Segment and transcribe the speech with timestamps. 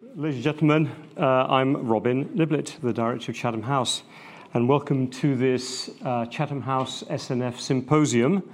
[0.00, 4.04] Ladies and gentlemen, uh, I'm Robin Niblett, the Director of Chatham House,
[4.54, 8.48] and welcome to this uh, Chatham House SNF Symposium.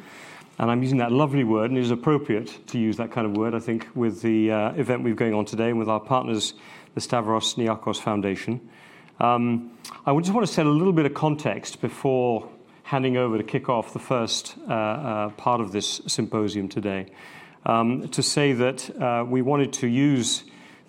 [0.59, 3.37] And I'm using that lovely word, and it is appropriate to use that kind of
[3.37, 6.54] word, I think, with the uh, event we've going on today and with our partners,
[6.94, 8.67] the Stavros Niarchos Foundation.
[9.21, 9.76] Um,
[10.06, 12.49] I would just want to set a little bit of context before
[12.85, 17.12] handing over to kick off the first part of this symposium today.
[17.66, 20.45] Um, to say that we wanted to use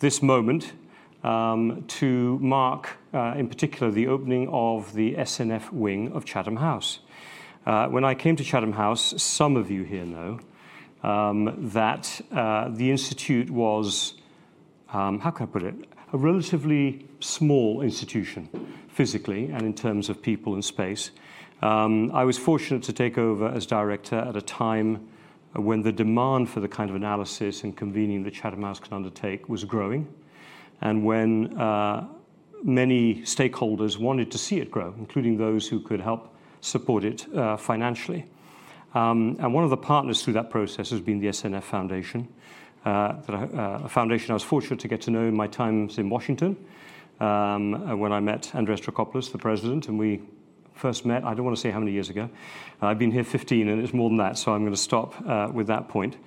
[0.06, 0.72] this moment
[1.24, 7.00] um, to mark, uh, in particular, the opening of the SNF wing of Chatham House.
[7.66, 10.40] Uh, when I came to Chatham House, some of you here know
[11.02, 14.14] um, that uh, the institute was,
[14.94, 15.74] um, how can I put it,
[16.14, 18.48] a relatively small institution
[18.88, 21.10] physically and in terms of people and space.
[21.64, 25.08] I was fortunate to take over as director at a time
[25.56, 28.94] Uh, when the demand for the kind of analysis and convening that Chatham House can
[28.94, 30.08] undertake was growing,
[30.82, 32.08] and when uh,
[32.64, 37.58] many stakeholders wanted to see it grow, including those who could help support it uh,
[37.58, 38.26] financially.
[38.94, 42.28] Um, and one of the partners through that process has been the SNF Foundation,
[42.86, 46.56] a foundation I was fortunate to get to know in my times in Washington
[47.20, 50.22] um, when I met Andreas Dracopoulos, the president, and we
[50.76, 52.30] first met, I don't want to say how many years ago.
[52.82, 55.16] Uh, I've been here 15, and it's more than that, so I'm going to stop
[55.26, 56.18] uh, with that point.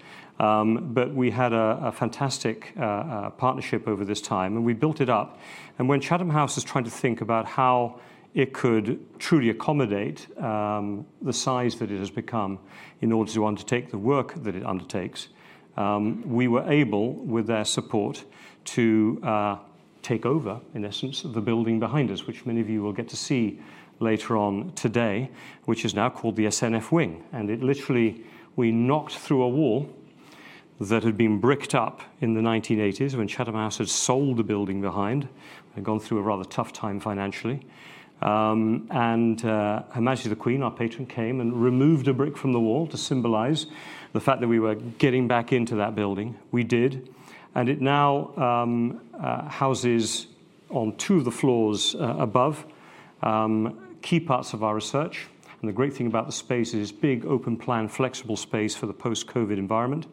[0.41, 5.09] Um, but we had a fantastic uh, partnership over this time, and we built it
[5.09, 5.39] up.
[5.79, 8.01] And when Chatham House is trying to think about how
[8.35, 12.59] it could truly accommodate um, the size that it has become
[13.01, 15.29] in order to undertake the work that it undertakes,
[15.77, 18.25] um, we were able, with their support,
[18.65, 19.21] to
[20.03, 23.17] take over, in essence, the building behind us, which many of you will get to
[23.17, 23.61] see
[24.01, 25.31] later on today,
[25.65, 27.25] which is now called the SNF wing.
[27.33, 28.25] And it literally,
[28.57, 29.89] we knocked through a wall
[30.81, 34.81] that had been bricked up in the 1980s when Chatham House had sold the building
[34.81, 35.29] behind
[35.75, 37.67] and gone through a rather tough time financially.
[38.23, 42.53] Um, and uh, Her Majesty the Queen, our patron, came and removed a brick from
[42.53, 43.67] the wall to symbolize
[44.13, 46.37] the fact that we were getting back into that building.
[46.51, 47.13] We did.
[47.55, 50.27] And it now um, uh, houses
[50.71, 52.65] on two of the floors uh, above
[53.23, 55.27] um, key parts of our research.
[55.61, 59.59] And the great thing about the space is big, open-plan, flexible space for the post-COVID
[59.59, 60.07] environment.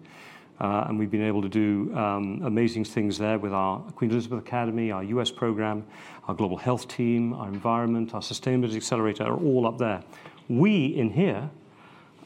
[0.59, 4.39] Uh, and we've been able to do um, amazing things there with our Queen Elizabeth
[4.39, 5.31] Academy, our U.S.
[5.31, 5.85] program,
[6.27, 10.03] our global health team, our environment, our sustainability accelerator are all up there.
[10.49, 11.49] We in here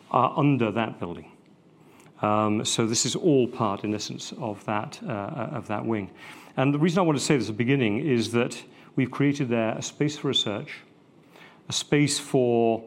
[0.09, 1.31] are under that building.
[2.23, 6.09] Um, so this is all part, in essence, of that uh, uh, of that wing.
[6.57, 8.59] And the reason I want to say this at the beginning is that
[8.95, 10.79] we've created there a space for research,
[11.69, 12.83] a space for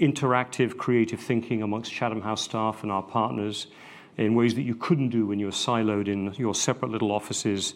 [0.00, 3.68] interactive, creative thinking amongst Chatham House staff and our partners
[4.16, 7.74] in ways that you couldn't do when you were siloed in your separate little offices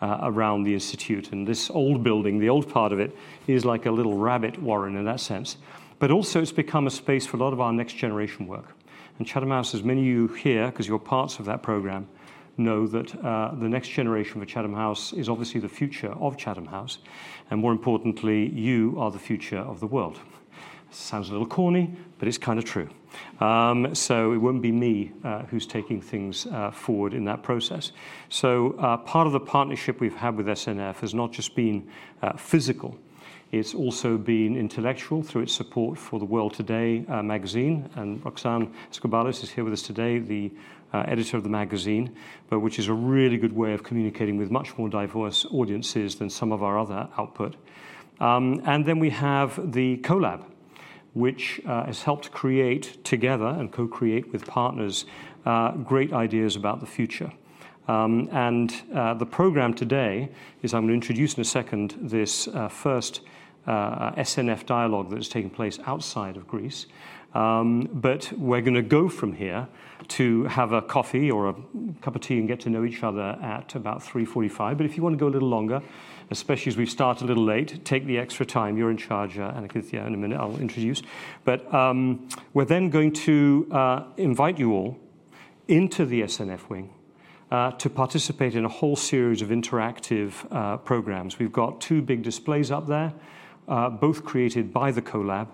[0.00, 1.32] uh, around the institute.
[1.32, 4.96] And this old building, the old part of it, is like a little rabbit warren
[4.96, 5.56] in that sense.
[5.98, 8.74] But also, it's become a space for a lot of our next-generation work.
[9.18, 12.08] And Chatham House, as many of you here, because you're parts of that program,
[12.58, 16.66] know that uh, the next generation for Chatham House is obviously the future of Chatham
[16.66, 16.98] House.
[17.50, 20.18] And more importantly, you are the future of the world.
[20.90, 22.88] Sounds a little corny, but it's kind of true.
[23.40, 27.92] Um, so it won't be me uh, who's taking things uh, forward in that process.
[28.30, 28.72] So
[29.04, 31.88] part of the partnership we've had with SNF has not just been
[32.36, 32.98] physical.
[33.50, 37.88] It's also been intellectual through its support for the World Today magazine.
[37.96, 40.52] And Roxanne Escobales is here with us today, the
[40.90, 42.16] Uh, editor of the magazine,
[42.48, 46.30] but which is a really good way of communicating with much more diverse audiences than
[46.30, 47.56] some of our other output.
[48.20, 50.46] Um, and then we have the CoLab,
[51.12, 55.04] which uh, has helped create together and co-create with partners
[55.44, 57.30] uh, great ideas about the future.
[57.86, 58.70] Um, and
[59.18, 60.30] the program today
[60.62, 63.20] is I'm going to introduce in a second this first
[63.66, 66.86] SNF dialogue that is taking place outside of Greece.
[67.34, 69.68] Um, we're going to go from here
[70.08, 71.54] to have a coffee or a
[72.00, 75.02] cup of tea and get to know each other at about 3:45 But If you
[75.02, 75.82] want to go a little longer,
[76.30, 78.76] especially as we start a little late, take the extra time.
[78.78, 80.38] You're in charge, uh, Anna-Kynthia, in a minute.
[80.38, 81.02] I'll introduce.
[81.44, 84.98] But um, we're then going to uh, invite you all
[85.66, 86.90] into the SNF wing
[87.50, 91.38] uh, to participate in a whole series of interactive programs.
[91.38, 93.12] We've got two big displays up there,
[93.66, 95.48] both created by the CoLab,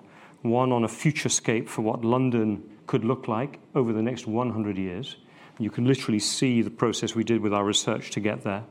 [0.45, 5.17] one on a futurescape for what London could look like over the next 100 years.
[5.59, 8.63] You can literally see the process we did with our research to get there.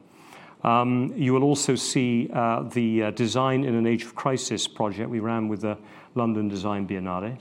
[0.63, 5.09] Um, you will also see uh, the uh, Design in an Age of Crisis project
[5.09, 5.77] we ran with the
[6.15, 7.37] London Design Biennale.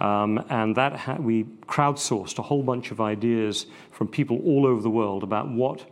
[0.00, 4.82] Um, and that had we crowdsourced a whole bunch of ideas from people all over
[4.82, 5.88] the world about what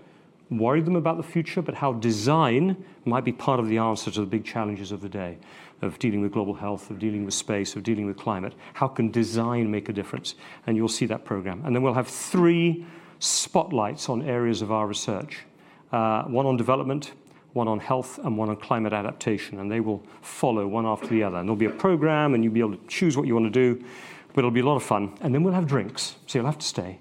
[0.50, 4.20] worried them about the future, but how design might be part of the answer to
[4.20, 5.38] the big challenges of the day
[5.82, 8.54] of dealing with global health, of dealing with space, of dealing with climate.
[8.74, 10.34] How can design make a difference?
[10.66, 11.62] And you'll see that program.
[11.64, 12.86] And then we'll have three
[13.18, 15.44] spotlights on areas of our research
[15.92, 17.12] uh, one on development,
[17.52, 19.60] one on health, and one on climate adaptation.
[19.60, 21.36] And they will follow one after the other.
[21.36, 23.50] And there'll be a program, and you'll be able to choose what you want to
[23.50, 23.84] do,
[24.32, 25.16] but it'll be a lot of fun.
[25.20, 26.98] And then we'll have drinks, so you'll have to stay.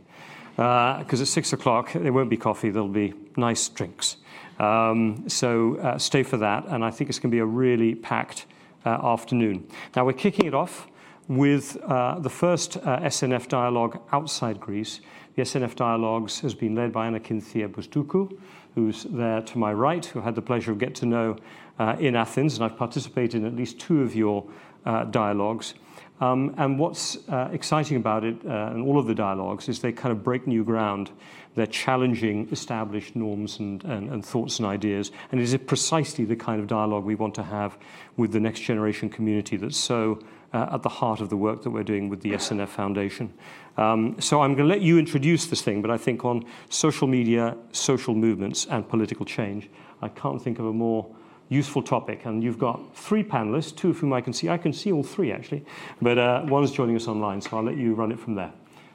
[0.55, 4.17] Because uh, at six o'clock, there won't be coffee, there'll be nice drinks.
[4.59, 7.95] Um, so uh, stay for that, and I think it's going to be a really
[7.95, 8.45] packed
[8.85, 9.67] afternoon.
[9.95, 10.87] Now, we're kicking it off
[11.27, 14.99] with uh, the first uh, SNF dialogue outside Greece.
[15.35, 18.37] The SNF dialogues has been led by Anna-Kynthia Bousdoukou,
[18.75, 21.37] who's there to my right, who I had the pleasure of getting to know
[21.79, 24.47] uh, in Athens, and I've participated in at least two of your
[24.85, 25.73] uh, dialogues.
[26.21, 29.91] Um, and what's uh, exciting about it uh, and all of the dialogues is they
[29.91, 31.11] kind of break new ground.
[31.55, 35.11] They're challenging established norms and, and, and, thoughts and ideas.
[35.31, 37.77] And it is precisely the kind of dialogue we want to have
[38.15, 40.19] with the next generation community that's so
[40.53, 43.33] uh, at the heart of the work that we're doing with the SNF Foundation.
[43.77, 47.07] Um, so I'm going to let you introduce this thing, but I think on social
[47.07, 49.69] media, social movements, and political change,
[50.01, 51.09] I can't think of a more
[51.53, 52.25] useful topic.
[52.25, 54.49] And you've got three panelists, two of whom I can see.
[54.49, 55.63] I can see all three, actually,
[56.01, 58.51] but uh, one's joining us online, so I'll let you run it from there.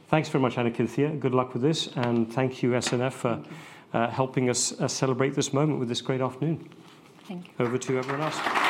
[0.08, 1.20] Thanks very much, Anna-Kynthia.
[1.20, 3.42] Good luck with this, and thank you, SNF, for
[3.92, 6.68] uh, helping us uh, celebrate this moment with this great afternoon.
[7.26, 7.66] Thank you.
[7.66, 8.67] Over to everyone else.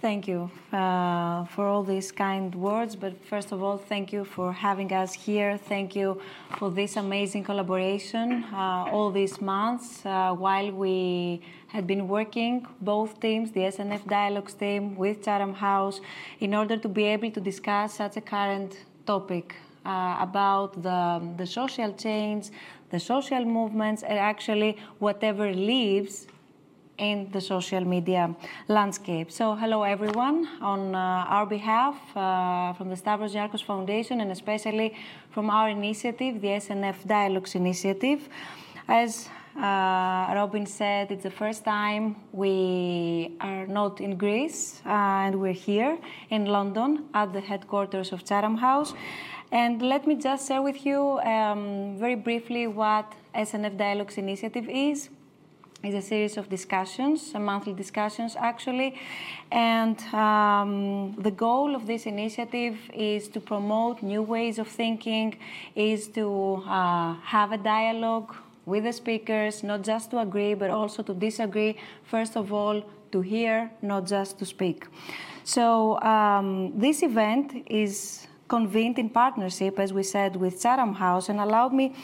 [0.00, 2.96] Thank you uh, for all these kind words.
[2.96, 5.58] But first of all, thank you for having us here.
[5.58, 6.22] Thank you
[6.56, 13.20] for this amazing collaboration uh, all these months uh, while we had been working, both
[13.20, 16.00] teams, the SNF Dialogues team with Chatham House,
[16.40, 19.54] in order to be able to discuss such a current topic
[19.84, 22.48] uh, about the, the social change,
[22.88, 26.26] the social movements, and actually whatever leaves
[27.00, 28.34] in the social media
[28.68, 29.32] landscape.
[29.32, 30.46] So, hello everyone.
[30.60, 34.94] On uh, our behalf, uh, from the Stavros Niarchos Foundation, and especially
[35.30, 38.28] from our initiative, the SNF Dialogues Initiative,
[38.86, 45.40] as uh, Robin said, it's the first time we are not in Greece uh, and
[45.40, 45.98] we're here
[46.30, 48.94] in London at the headquarters of Chatham House.
[49.52, 55.08] And let me just share with you um, very briefly what SNF Dialogues Initiative is
[55.82, 58.94] is a series of discussions, monthly discussions actually,
[59.50, 65.36] and um, the goal of this initiative is to promote new ways of thinking,
[65.74, 68.34] is to uh, have a dialogue
[68.66, 71.76] with the speakers, not just to agree but also to disagree.
[72.04, 74.86] First of all, to hear, not just to speak.
[75.44, 81.40] So um, this event is convened in partnership, as we said, with Chatham House, and
[81.40, 81.96] allowed me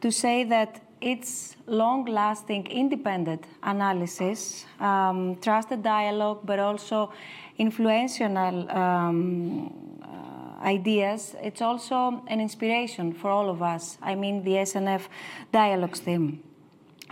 [0.00, 7.12] to say that it's long-lasting, independent analysis, um, trusted dialogue, but also
[7.58, 8.36] influential
[8.70, 11.36] um, uh, ideas.
[11.42, 13.98] It's also an inspiration for all of us.
[14.02, 15.08] I mean, the SNF
[15.52, 16.42] dialogues team.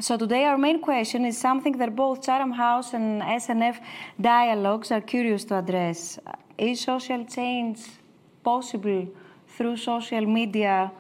[0.00, 3.78] So today our main question is something that both Chatham House and SNF
[4.20, 6.19] dialogues are curious to address.
[6.58, 7.81] Is social change
[8.42, 9.06] possible
[9.56, 10.90] through social media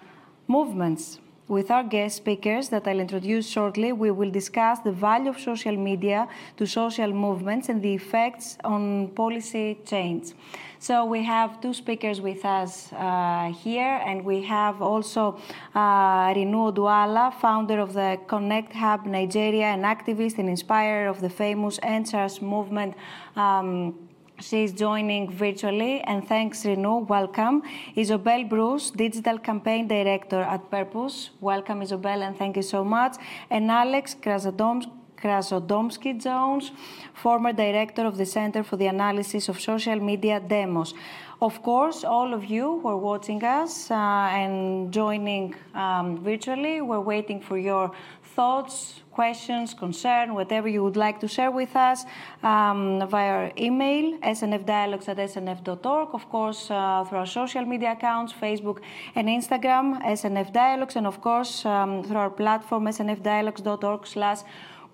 [0.46, 1.18] movements?
[1.46, 5.76] With our guest speakers that I'll introduce shortly, we will discuss the value of social
[5.76, 10.32] media to social movements and the effects on policy change.
[10.78, 15.38] So we have two speakers with us uh, here, and we have also
[15.74, 21.28] uh, Rinu Oduala, founder of the Connect Hub Nigeria, an activist and inspirer of the
[21.28, 22.94] famous EndSARS movement.
[23.36, 23.94] Um,
[24.40, 27.06] She's joining virtually, and thanks, Rinu.
[27.06, 27.62] Welcome.
[27.96, 31.30] Isobel Bruce, Digital Campaign Director at Purpose.
[31.40, 33.16] Welcome, Isobel, and thank you so much.
[33.48, 36.72] And Alex Krasodomski Jones,
[37.14, 40.94] former Director of the Center for the Analysis of Social Media Demos.
[41.40, 47.00] Of course, all of you who are watching us uh, and joining um, virtually, we're
[47.00, 47.92] waiting for your
[48.34, 52.04] thoughts, questions, concern, whatever you would like to share with us
[52.42, 58.78] um, via email, snfdialogues at snf.org, of course, uh, through our social media accounts, Facebook
[59.14, 64.40] and Instagram, SNF Dialogues, and of course, um, through our platform, snfdialogues.org slash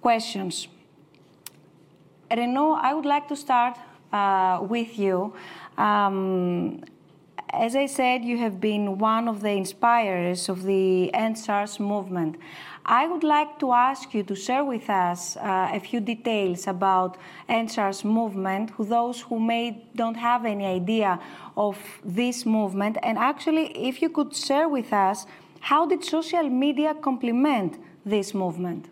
[0.03, 0.69] questions.
[2.31, 3.77] Rinu, I would like to start
[4.13, 5.35] uh, with you.
[5.79, 6.85] Um,
[7.53, 12.37] as I said, you have been one of the inspirers of the End SARS movement.
[12.85, 17.19] I would like to ask you to share with us uh, a few details about
[17.49, 21.21] End SARS movement, who those who may don't have any idea
[21.57, 25.27] of this movement, and actually, if you could share with us
[25.61, 28.89] how did social media complement this movement?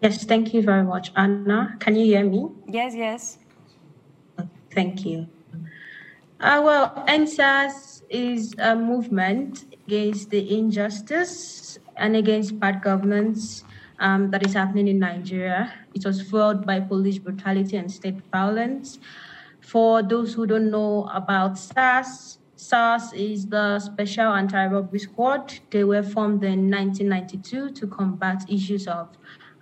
[0.00, 1.76] Yes, thank you very much, Anna.
[1.80, 2.48] Can you hear me?
[2.68, 3.38] Yes, yes.
[4.72, 5.26] Thank you.
[6.38, 11.65] Uh, well, End SARS is a movement against the injustice
[11.96, 13.64] and against bad governance
[13.98, 15.72] um, that is happening in Nigeria.
[15.94, 18.98] It was fueled by police brutality and state violence.
[19.60, 25.58] For those who don't know about SARS, SARS is the Special Anti-Robbery Squad.
[25.70, 29.08] They were formed in 1992 to combat issues of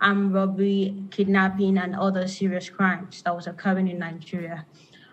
[0.00, 4.67] armed robbery, kidnapping, and other serious crimes that was occurring in Nigeria.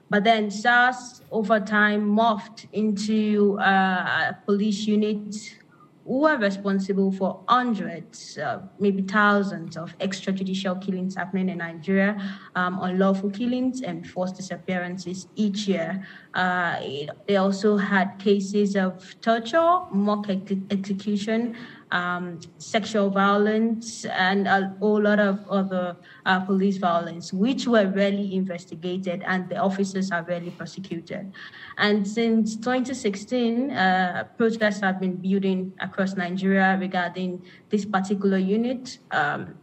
[0.10, 5.61] But then SARS over time morphed into uh, a police unit
[6.06, 12.18] who are responsible for hundreds, uh, maybe thousands of extrajudicial killings happening in Nigeria,
[12.56, 16.06] um, unlawful killings and forced disappearances each year.
[16.34, 21.56] Uh, it, they also had cases of torture, mock ex- execution,
[21.92, 25.96] um, sexual violence, and a whole lot of other
[26.26, 31.32] uh, police violence, which were rarely investigated and the officers are rarely prosecuted.
[31.78, 39.00] And since 2016, uh, protests have been building across Nigeria regarding this particular unit.
[39.12, 39.56] Um,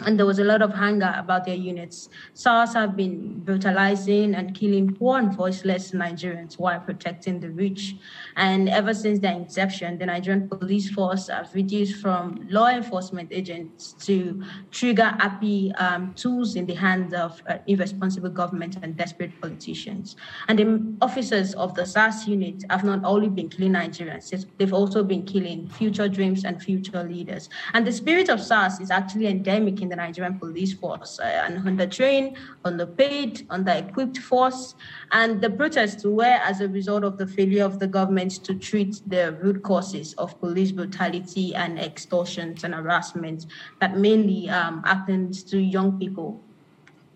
[0.00, 2.08] and there was a lot of anger about their units.
[2.34, 7.96] SARS have been brutalizing and killing poor and voiceless Nigerians while protecting the rich.
[8.36, 13.94] And ever since their inception, the Nigerian police force have reduced from law enforcement agents
[14.00, 20.16] to trigger happy um, tools in the hands of uh, irresponsible government and desperate politicians.
[20.48, 25.02] And the officers of the SARS unit have not only been killing Nigerians, they've also
[25.02, 27.48] been killing future dreams and future leaders.
[27.72, 31.64] And the spirit of SARS is actually endemic in the Nigerian police force, uh, and
[31.64, 34.74] undertrained, underpaid, under-equipped force.
[35.12, 39.00] And the protests were as a result of the failure of the government to treat
[39.06, 43.46] the root causes of police brutality and extortions and harassment
[43.80, 46.42] that mainly um, happens to young people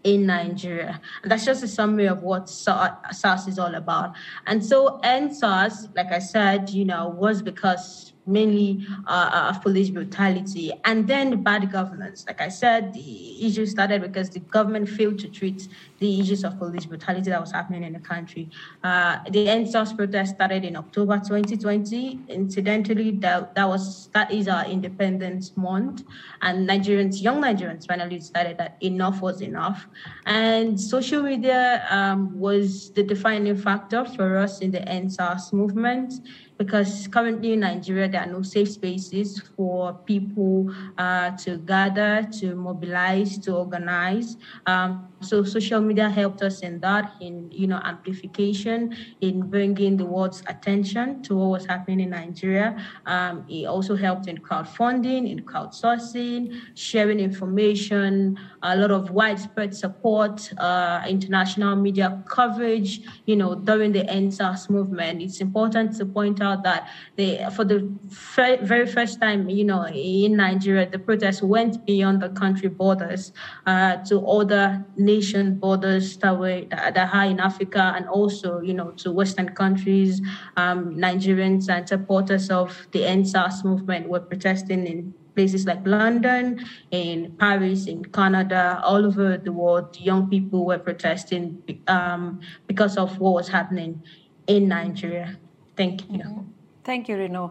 [0.04, 1.00] in Nigeria.
[1.22, 4.14] And that's just a summary of what SARS is all about.
[4.46, 9.90] And so End SARS, like I said, you know, was because mainly uh, of police
[9.90, 12.24] brutality and then bad governance.
[12.26, 16.58] Like I said, the issue started because the government failed to treat the issues of
[16.58, 18.48] police brutality that was happening in the country.
[18.82, 22.20] Uh, the End SARS protest started in October 2020.
[22.28, 26.04] Incidentally, that, that was that is our independence month,
[26.42, 29.86] and Nigerians, young Nigerians, finally decided that enough was enough.
[30.26, 36.14] And social media um, was the defining factor for us in the End SARS movement
[36.60, 42.54] because currently in Nigeria, there are no safe spaces for people uh, to gather, to
[42.54, 44.36] mobilize, to organize.
[44.66, 50.04] Um, so social media helped us in that, in you know amplification, in bringing the
[50.04, 52.76] world's attention to what was happening in Nigeria.
[53.06, 60.52] Um, it also helped in crowdfunding, in crowdsourcing, sharing information, a lot of widespread support,
[60.58, 63.00] uh, international media coverage.
[63.24, 67.64] You know, during the End SARS movement, it's important to point out that they, for
[67.64, 73.32] the very first time, you know, in Nigeria, the protests went beyond the country borders
[73.66, 78.90] uh, to other nation borders that were that are in Africa and also, you know,
[78.92, 80.20] to Western countries.
[80.56, 86.64] Um, Nigerians and supporters of the End SARS movement were protesting in places like London,
[86.90, 89.96] in Paris, in Canada, all over the world.
[89.98, 94.02] Young people were protesting um, because of what was happening
[94.46, 95.38] in Nigeria.
[95.80, 96.18] Thank you.
[96.18, 96.42] Mm-hmm.
[96.84, 97.50] Thank you, Rinu.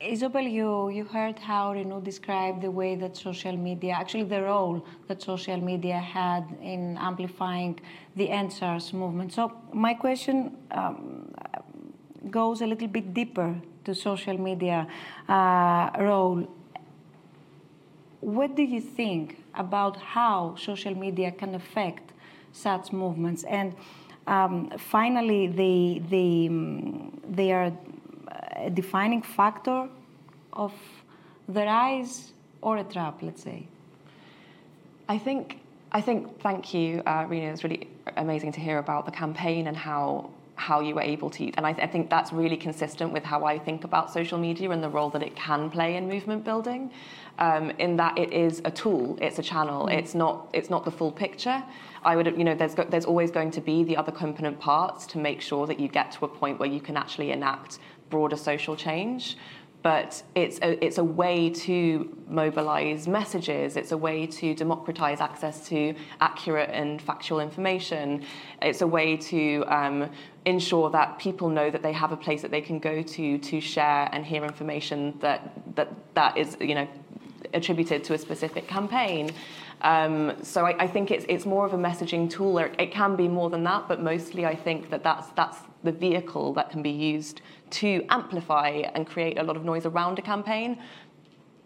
[0.00, 4.84] Isobel, you, you heard how Rinu described the way that social media, actually the role
[5.06, 7.78] that social media had in amplifying
[8.16, 9.32] the End SARS movement.
[9.32, 11.32] So my question um,
[12.28, 14.88] goes a little bit deeper to social media
[15.28, 16.48] uh, role.
[18.20, 22.12] What do you think about how social media can affect
[22.52, 23.44] such movements?
[23.44, 23.76] And
[24.26, 26.50] um, finally, they, they,
[27.28, 27.72] they are
[28.56, 29.88] a defining factor
[30.52, 30.72] of
[31.48, 33.66] the rise or a trap, let's say?
[35.08, 35.60] I think,
[35.92, 37.52] I think thank you, uh, Rena.
[37.52, 41.50] It's really amazing to hear about the campaign and how how you were able to.
[41.54, 44.70] And I, th- I, think that's really consistent with how I think about social media
[44.70, 46.90] and the role that it can play in movement building.
[47.38, 49.94] Um, in that it is a tool, it's a channel, mm.
[49.98, 51.62] it's not it's not the full picture.
[52.02, 55.06] I would you know there's go- there's always going to be the other component parts
[55.08, 57.78] to make sure that you get to a point where you can actually enact
[58.08, 59.36] broader social change
[59.82, 63.76] but it's a, it's a way to mobilize messages.
[63.76, 68.24] It's a way to democratize access to accurate and factual information.
[68.60, 70.10] It's a way to um,
[70.44, 73.60] ensure that people know that they have a place that they can go to to
[73.60, 76.88] share and hear information that that that is you know
[77.54, 79.30] attributed to a specific campaign.
[79.82, 82.58] Um, so I, I, think it's it's more of a messaging tool.
[82.58, 86.52] It can be more than that, but mostly I think that that's that's the vehicle
[86.54, 90.78] that can be used to amplify and create a lot of noise around a campaign.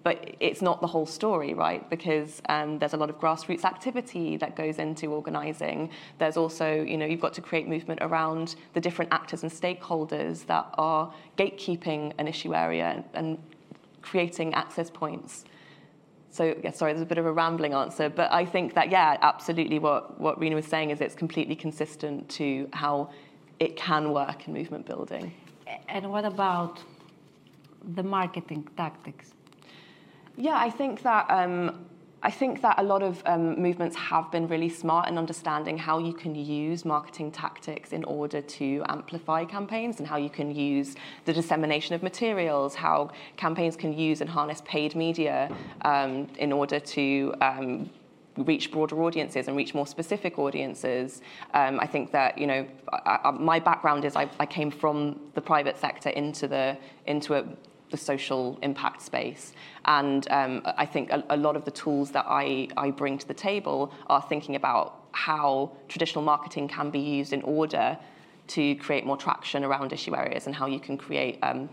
[0.05, 1.89] But it's not the whole story, right?
[1.89, 5.89] Because um, there's a lot of grassroots activity that goes into organising.
[6.19, 10.45] There's also, you know, you've got to create movement around the different actors and stakeholders
[10.47, 13.39] that are gatekeeping an issue area and, and
[14.03, 15.47] creating access points.
[16.35, 19.17] So, yeah, sorry, there's a bit of a rambling answer, but I think that, yeah,
[19.23, 23.11] absolutely what, what Rena was saying is it's completely consistent to how
[23.61, 25.33] it can work in movement building.
[25.89, 26.83] And what about
[27.95, 29.31] the marketing tactics?
[30.37, 31.87] Yeah, I think that um,
[32.25, 35.99] I think that a lot of um, movements have been really smart in understanding how
[35.99, 40.97] you can use marketing tactics in order to amplify campaigns and how you can use
[41.27, 46.81] the dissemination of materials, how campaigns can use and harness paid media um, in order
[46.81, 47.91] to um,
[48.39, 51.21] reach broader audiences and reach more specific audiences.
[51.53, 55.21] Um, I think that you know I, I, my background is I, I, came from
[55.35, 56.77] the private sector into the
[57.07, 57.45] into a,
[57.95, 59.53] the social impact space,
[59.85, 63.29] and um, I think a, a, lot of the tools that I, I bring to
[63.29, 67.97] the table are thinking about how traditional marketing can be used in order
[68.49, 71.69] to create more traction around issue areas and how you can create um,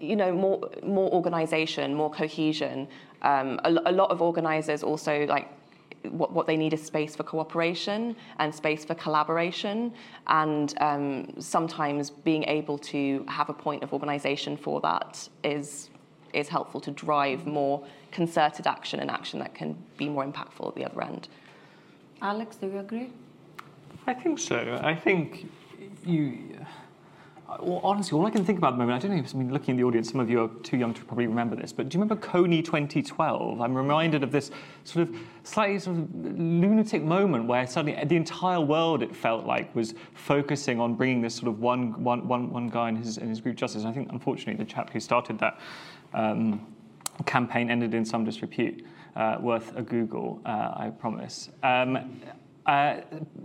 [0.00, 2.86] you know more more organization more cohesion.
[3.22, 5.48] Um, a, a, lot of organizers also like
[6.10, 9.92] what, what they need is space for cooperation and space for collaboration,
[10.26, 15.90] and um, sometimes being able to have a point of organisation for that is
[16.32, 20.74] is helpful to drive more concerted action and action that can be more impactful at
[20.74, 21.28] the other end.
[22.20, 23.10] Alex, do you agree?
[24.06, 24.80] I think so.
[24.82, 25.48] I think
[26.04, 26.58] you
[27.60, 29.52] well, honestly, all I can think about at the moment, I don't know I mean,
[29.52, 31.88] looking in the audience, some of you are too young to probably remember this, but
[31.88, 33.60] do you remember Kony 2012?
[33.60, 34.50] I'm reminded of this
[34.84, 39.74] sort of slightly sort of lunatic moment where suddenly the entire world, it felt like,
[39.74, 43.40] was focusing on bringing this sort of one, one, one, one guy in his, his
[43.40, 43.82] group justice.
[43.82, 45.60] And I think, unfortunately, the chap who started that
[46.14, 46.66] um,
[47.26, 48.84] campaign ended in some disrepute.
[49.16, 51.48] Uh, worth a Google, uh, I promise.
[51.62, 52.20] Um,
[52.66, 53.00] uh,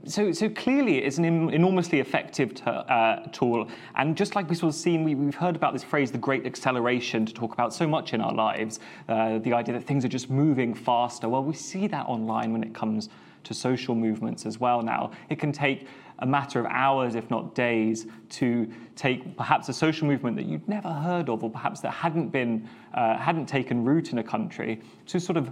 [0.06, 3.68] so, so clearly, it's an enormously effective t- uh, tool.
[3.96, 6.46] And just like we sort of seen, we, have heard about this phrase, the great
[6.46, 8.80] acceleration, to talk about so much in our lives,
[9.10, 11.28] uh, the idea that things are just moving faster.
[11.28, 13.10] Well, we see that online when it comes
[13.44, 15.12] to social movements as well now.
[15.30, 15.88] It can take
[16.20, 20.68] a matter of hours, if not days, to take perhaps a social movement that you'd
[20.68, 24.82] never heard of, or perhaps that hadn't been uh, hadn't taken root in a country,
[25.08, 25.52] to sort of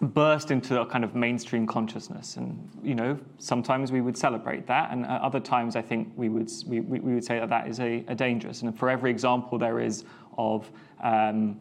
[0.00, 2.36] burst into a kind of mainstream consciousness.
[2.36, 6.28] And, you know, sometimes we would celebrate that, and at other times I think we
[6.28, 8.62] would, we, we would say that that is a, a dangerous.
[8.62, 10.04] And for every example there is
[10.36, 10.70] of,
[11.02, 11.60] um,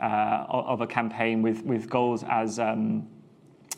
[0.00, 3.08] uh, of a campaign with, with goals as um,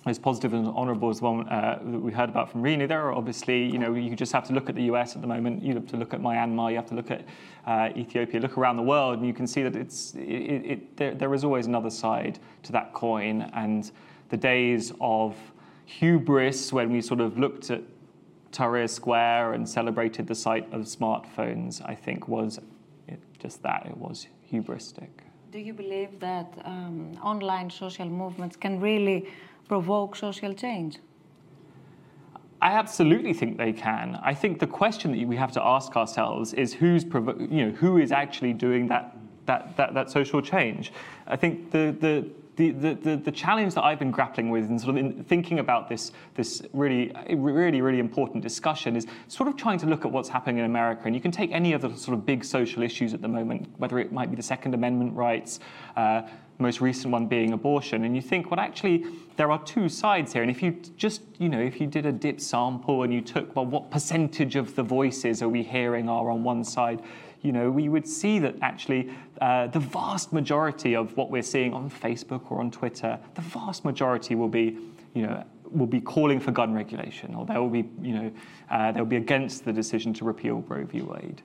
[0.07, 3.03] as positive and honourable as one uh, that we heard about from Rena, there.
[3.03, 5.63] Are obviously, you know, you just have to look at the US at the moment,
[5.63, 7.27] you have to look at Myanmar, you have to look at
[7.67, 11.15] uh, Ethiopia, look around the world, and you can see that it's, it, it, there,
[11.15, 13.43] there is always another side to that coin.
[13.53, 13.91] And
[14.31, 15.37] the days of
[15.85, 17.83] hubris when we sort of looked at
[18.53, 22.59] Tahrir Square and celebrated the sight of smartphones, I think was
[23.41, 25.09] just that, it was hubristic.
[25.51, 29.29] Do you believe that um, online social movements can really
[29.71, 30.99] provoke social change?
[32.61, 34.19] I absolutely think they can.
[34.31, 37.73] I think the question that we have to ask ourselves is who's provo- you know
[37.83, 40.93] who is actually doing that that that, that social change.
[41.35, 42.15] I think the the
[42.69, 46.13] the, the, the, challenge that I've been grappling with and sort of thinking about this,
[46.35, 50.59] this really, really, really important discussion is sort of trying to look at what's happening
[50.59, 51.03] in America.
[51.07, 53.69] And you can take any of the sort of big social issues at the moment,
[53.79, 55.61] whether it might be the Second Amendment rights,
[55.97, 56.23] uh,
[56.59, 58.05] most recent one being abortion.
[58.05, 60.43] And you think, well, actually, there are two sides here.
[60.43, 63.57] And if you just, you know, if you did a dip sample and you took,
[63.57, 67.03] well, what percentage of the voices are we hearing are on one side?
[67.43, 71.73] You know, we would see that actually uh, the vast majority of what we're seeing
[71.73, 74.79] on Facebook or on Twitter, the vast majority will be,
[75.15, 78.33] you know, will be calling for gun regulation, or they will be, you know,
[78.71, 81.01] uh, they'll be against the decision to repeal Roe v.
[81.01, 81.43] Wade.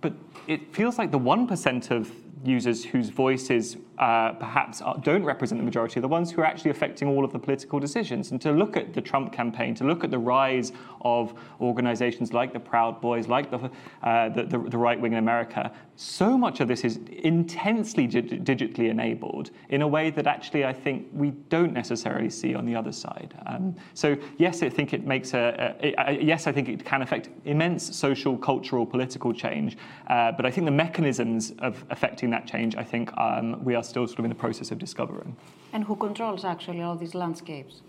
[0.00, 0.14] But
[0.46, 2.10] it feels like the 1% of
[2.44, 6.70] users whose voices uh, perhaps don't represent the majority are the ones who are actually
[6.70, 8.30] affecting all of the political decisions.
[8.30, 12.52] And to look at the Trump campaign, to look at the rise of organizations like
[12.52, 13.70] the Proud Boys, like the,
[14.02, 18.44] uh, the, the, the right wing in America, so much of this is intensely dig-
[18.44, 22.76] digitally enabled in a way that actually I think we don't necessarily see on the
[22.76, 23.34] other side.
[23.46, 27.02] Um, so yes, I think it makes a, a, a, yes, I think it can
[27.02, 29.76] affect immense social, cultural, political change.
[30.06, 33.82] Uh, but I think the mechanisms of affecting that change, I think um, we are
[33.82, 35.36] still sort of in the process of discovering.
[35.72, 37.82] And who controls actually all these landscapes?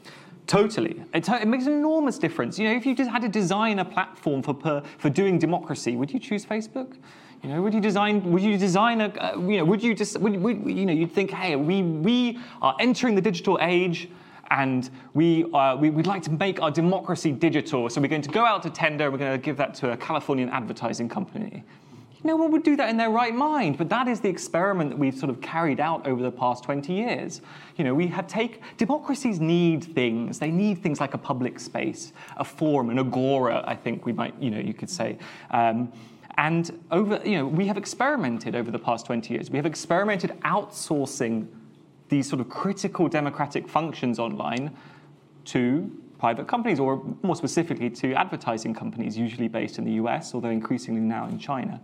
[0.47, 1.01] Totally.
[1.13, 2.57] It, it, makes an enormous difference.
[2.57, 5.95] You know, if you just had to design a platform for, per, for doing democracy,
[5.95, 6.95] would you choose Facebook?
[7.43, 8.31] You know, would you design?
[8.31, 9.07] Would you design a?
[9.07, 10.19] Uh, you know, would you just?
[10.19, 14.09] Would, would, you know, you'd think, hey, we we are entering the digital age,
[14.51, 17.89] and we, uh, we would like to make our democracy digital.
[17.89, 19.11] So we're going to go out to tender.
[19.11, 21.63] We're going to give that to a Californian advertising company.
[22.23, 24.97] No one would do that in their right mind, but that is the experiment that
[24.97, 27.41] we've sort of carried out over the past 20 years.
[27.77, 30.37] You know, we have take democracies need things.
[30.37, 33.63] They need things like a public space, a forum, an agora.
[33.65, 35.17] I think we might, you know, you could say.
[35.51, 35.93] Um,
[36.37, 39.49] and over, you know, we have experimented over the past 20 years.
[39.49, 41.47] We have experimented outsourcing
[42.09, 44.75] these sort of critical democratic functions online
[45.45, 50.49] to private companies, or more specifically to advertising companies, usually based in the US, although
[50.49, 51.79] increasingly now in China.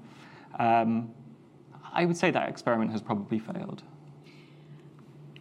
[0.58, 1.12] Um,
[1.94, 3.84] I would say that experiment has probably failed.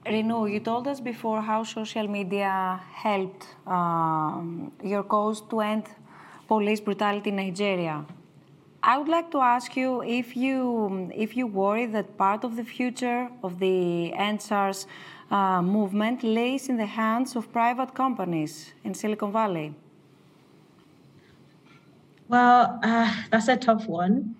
[0.07, 5.85] Rinu, you told us before how social media helped um, your cause to end
[6.47, 8.05] police brutality in Nigeria.
[8.83, 12.65] I would like to ask you if you if you worry that part of the
[12.65, 14.87] future of the EndSARS
[15.31, 19.75] uh, movement lays in the hands of private companies in Silicon Valley.
[22.29, 24.37] Well, uh, that's a tough one.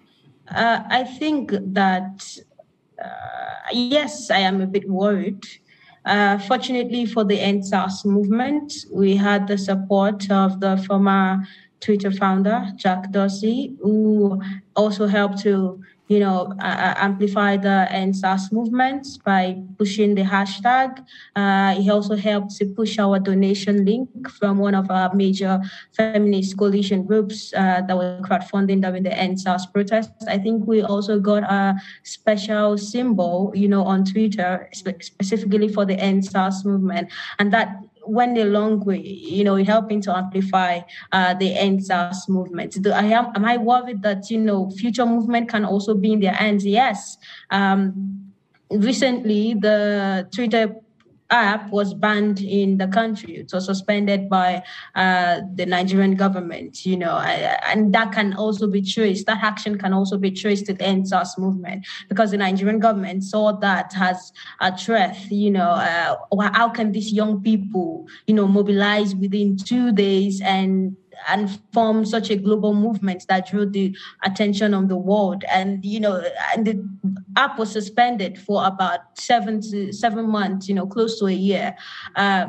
[0.49, 2.39] Uh, I think that,
[3.03, 5.45] uh, yes, I am a bit worried.
[6.05, 11.43] Uh, fortunately for the EndSARS movement, we had the support of the former
[11.81, 14.41] Twitter founder, Jack Dorsey, who
[14.77, 21.05] also helped to you know, uh, amplify the EndSARS movements by pushing the hashtag.
[21.35, 25.61] Uh, he also helped to push our donation link from one of our major
[25.97, 30.27] feminist coalition groups uh, that were crowdfunding during the EndSARS protests.
[30.29, 35.97] I think we also got a special symbol, you know, on Twitter specifically for the
[35.97, 40.81] EndSARS movement, and that went a long way, you know, helping to amplify
[41.13, 42.81] uh, the EndSARS movement.
[42.83, 46.21] Do I am, am I worried that, you know, future movement can also be in
[46.21, 46.65] their hands?
[46.65, 47.19] Yes.
[47.51, 48.33] Um,
[48.71, 50.77] recently, the Twitter
[51.35, 53.37] app was banned in the country.
[53.37, 54.63] It was suspended by
[54.95, 59.27] uh, the Nigerian government, you know, and that can also be traced.
[59.27, 63.53] That action can also be traced to the EndSARS movement because the Nigerian government saw
[63.53, 66.17] that as a threat, you know, uh,
[66.53, 70.97] how can these young people, you know, mobilize within two days and
[71.29, 75.45] and form such a global movement that drew the attention of the world.
[75.51, 76.23] And you know,
[76.55, 76.89] and the
[77.37, 81.77] app was suspended for about seven to seven months, you know, close to a year.
[82.17, 82.47] Uh,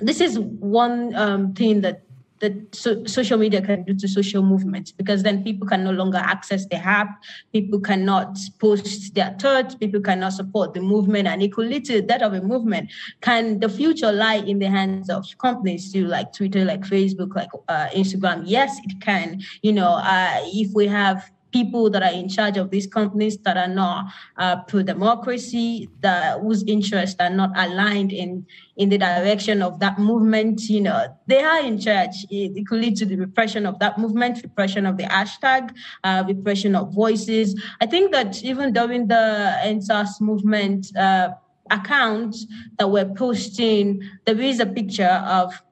[0.00, 2.03] this is one um, thing that
[2.44, 6.18] that so, social media can do to social movements because then people can no longer
[6.18, 11.84] access the app, people cannot post their thoughts, people cannot support the movement, and lead
[11.86, 12.92] to that of a movement.
[13.22, 17.48] Can the future lie in the hands of companies too, like Twitter, like Facebook, like
[17.68, 18.42] uh, Instagram?
[18.44, 19.40] Yes, it can.
[19.62, 23.56] You know, uh, if we have people that are in charge of these companies that
[23.56, 24.06] are not
[24.38, 28.44] uh, pro-democracy, that whose interests are not aligned in
[28.76, 30.68] in the direction of that movement.
[30.68, 32.24] You know, they are in charge.
[32.30, 36.24] It, it could lead to the repression of that movement, repression of the hashtag, uh,
[36.26, 37.60] repression of voices.
[37.80, 40.94] I think that even during the EndSARS movement.
[40.96, 41.30] Uh,
[41.70, 42.46] accounts
[42.78, 45.62] that were posting, there is a picture of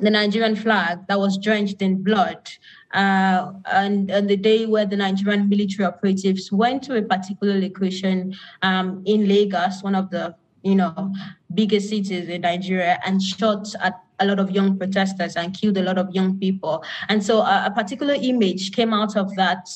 [0.00, 2.50] the Nigerian flag that was drenched in blood.
[2.92, 8.34] Uh, and on the day where the Nigerian military operatives went to a particular location
[8.62, 11.12] um, in Lagos, one of the you know
[11.54, 15.82] biggest cities in Nigeria, and shot at a lot of young protesters and killed a
[15.82, 16.84] lot of young people.
[17.08, 19.68] And so uh, a particular image came out of that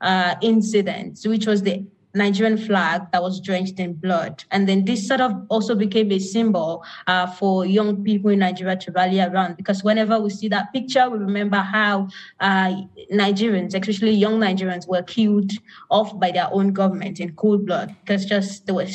[0.00, 1.84] uh, incident, which was the
[2.16, 4.42] Nigerian flag that was drenched in blood.
[4.50, 8.76] And then this sort of also became a symbol uh, for young people in Nigeria
[8.76, 12.08] to rally around because whenever we see that picture, we remember how
[12.40, 12.74] uh,
[13.12, 15.52] Nigerians, especially young Nigerians, were killed
[15.90, 18.86] off by their own government in cold blood because just they were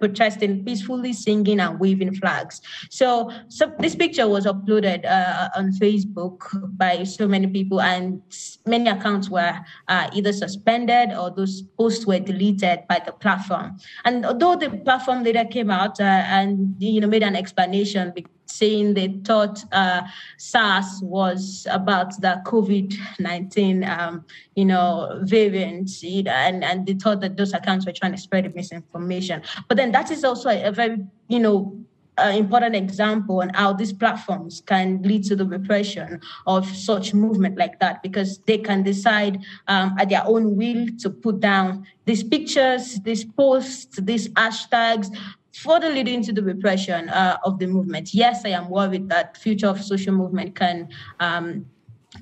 [0.00, 2.60] protesting peacefully, singing and waving flags.
[2.90, 6.40] So, so this picture was uploaded uh, on Facebook
[6.76, 8.22] by so many people, and
[8.66, 9.54] many accounts were
[9.88, 13.78] uh, either suspended or those posts were deleted by the platform.
[14.04, 18.12] And although the platform later came out uh, and you know made an explanation
[18.50, 20.02] saying they thought uh,
[20.36, 27.36] SARS was about the COVID 19, um, you know, variant, and, and they thought that
[27.36, 29.42] those accounts were trying to spread misinformation.
[29.68, 31.80] But then that is also a, a very, you know,
[32.20, 37.56] uh, important example on how these platforms can lead to the repression of such movement
[37.56, 42.22] like that because they can decide um, at their own will to put down these
[42.22, 45.16] pictures, these posts, these hashtags,
[45.52, 48.14] further leading to the repression uh, of the movement.
[48.14, 51.66] Yes, I am worried that future of social movement can um,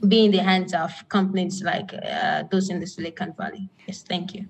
[0.06, 3.68] be in the hands of companies like uh, those in the Silicon Valley.
[3.86, 4.46] Yes, thank you.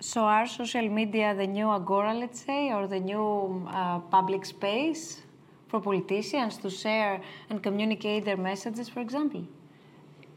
[0.00, 5.22] So are social media the new agora, let's say, or the new uh, public space
[5.68, 9.44] for politicians to share and communicate their messages, for example?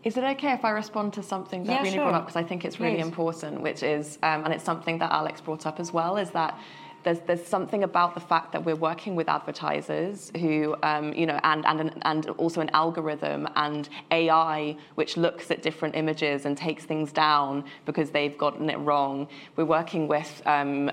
[0.03, 2.05] Is it okay if I respond to something that yeah, really sure.
[2.05, 3.05] brought up because I think it's really Please.
[3.05, 6.57] important, which is, um, and it's something that Alex brought up as well, is that
[7.03, 11.39] there's, there's something about the fact that we're working with advertisers who, um, you know,
[11.43, 16.85] and, and, and also an algorithm and AI which looks at different images and takes
[16.85, 19.27] things down because they've gotten it wrong.
[19.55, 20.91] We're working with, um,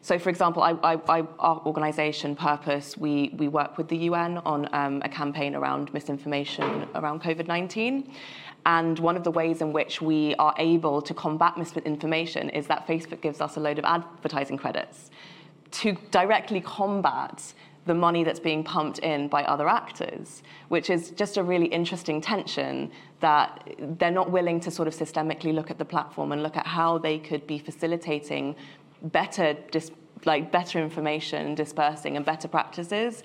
[0.00, 4.38] so for example, I, I, I, our organization, Purpose, we, we work with the UN
[4.38, 8.12] on um, a campaign around misinformation around COVID 19.
[8.66, 12.84] And one of the ways in which we are able to combat misinformation is that
[12.86, 15.10] Facebook gives us a load of advertising credits
[15.76, 17.52] to directly combat
[17.86, 22.20] the money that's being pumped in by other actors, which is just a really interesting
[22.20, 26.56] tension that they're not willing to sort of systemically look at the platform and look
[26.56, 28.56] at how they could be facilitating
[29.02, 29.92] better, dis-
[30.24, 33.22] like better information dispersing and better practices.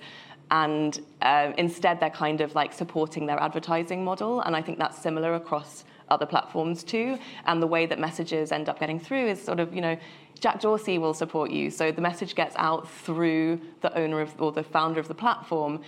[0.52, 4.42] And uh, instead they're kind of like supporting their advertising model.
[4.42, 7.18] And i think that's similar across other platforms too.
[7.46, 9.96] And the way that messages end up getting through is sort of you know
[10.38, 11.70] jack dorsey will support you.
[11.70, 15.80] So the message gets out through the owner of or the founder of the platform.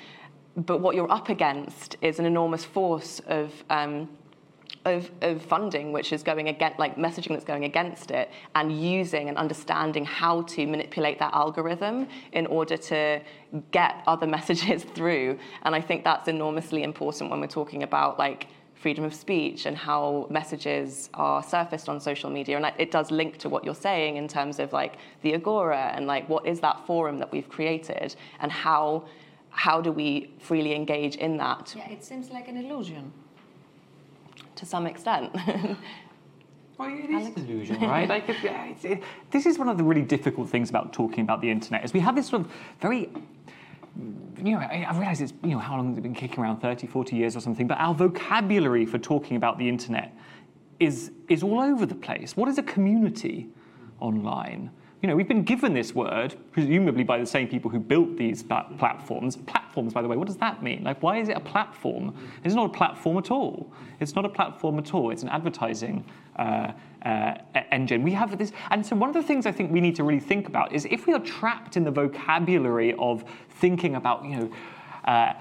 [0.56, 4.08] But what you're up against is an enormous force of um,
[4.84, 9.28] of, of, funding, which is going against, like messaging that's going against it, and using
[9.28, 13.20] and understanding how to manipulate that algorithm in order to
[13.70, 15.38] get other messages through.
[15.62, 18.48] And I think that's enormously important when we're talking about like
[18.84, 22.54] freedom of speech and how messages are surfaced on social media.
[22.58, 26.06] And it does link to what you're saying in terms of like the Agora and
[26.06, 29.04] like what is that forum that we've created and how
[29.48, 31.74] how do we freely engage in that?
[31.74, 33.10] Yeah, it seems like an illusion
[34.56, 35.34] to some extent.
[36.76, 38.08] Well, it is an illusion, right?
[38.08, 41.40] like, it, it's, it, this is one of the really difficult things about talking about
[41.40, 43.10] the internet is we have this sort of very
[43.96, 46.61] you know, I, I realize it's, you know, how long has it been kicking around,
[46.61, 50.16] 30, 40 years or something, but our vocabulary for talking about the internet
[50.80, 52.37] is, is all over the place.
[52.37, 53.48] What is a community
[54.00, 54.70] online?
[55.02, 58.42] You know, we've been given this word, presumably by the same people who built these
[58.42, 59.37] platforms.
[59.37, 60.83] Platforms, by the way, what does that mean?
[60.83, 62.16] Like, why is it a platform?
[62.42, 63.70] It's not a platform at all.
[64.00, 65.11] It's not a platform at all.
[65.11, 66.72] It's an advertising uh,
[67.04, 67.34] uh,
[67.70, 68.02] engine.
[68.02, 70.20] We have this, and so one of the things I think we need to really
[70.20, 74.52] think about is if we are trapped in the vocabulary of thinking about, you know,
[75.04, 75.34] uh,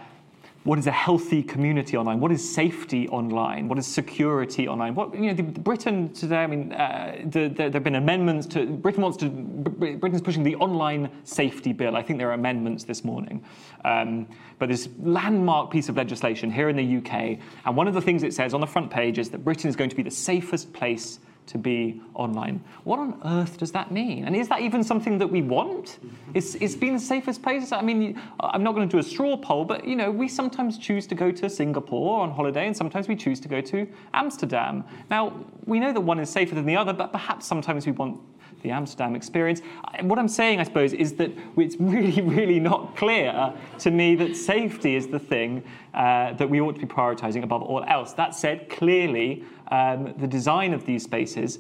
[0.63, 2.21] what is a healthy community online?
[2.21, 3.67] What is safety online?
[3.67, 4.95] What is security online?
[4.95, 6.37] What you know, the, Britain today.
[6.37, 9.29] I mean, uh, the, the, there have been amendments to Britain wants to.
[9.29, 11.97] Britain's pushing the online safety bill.
[11.97, 13.43] I think there are amendments this morning,
[13.83, 14.25] um,
[14.57, 17.39] but this landmark piece of legislation here in the UK.
[17.65, 19.75] And one of the things it says on the front page is that Britain is
[19.75, 22.63] going to be the safest place to be online.
[22.83, 24.25] What on earth does that mean?
[24.25, 25.99] And is that even something that we want?
[26.33, 27.71] Is, is being the safest place?
[27.71, 30.77] I mean, I'm not going to do a straw poll, but you know, we sometimes
[30.77, 34.83] choose to go to Singapore on holiday, and sometimes we choose to go to Amsterdam.
[35.09, 35.33] Now,
[35.65, 38.19] we know that one is safer than the other, but perhaps sometimes we want
[38.63, 39.61] the Amsterdam experience.
[40.01, 44.35] What I'm saying, I suppose, is that it's really, really not clear to me that
[44.35, 48.13] safety is the thing uh, that we ought to be prioritizing above all else.
[48.13, 49.43] That said, clearly,
[49.73, 51.57] um, the design of these spaces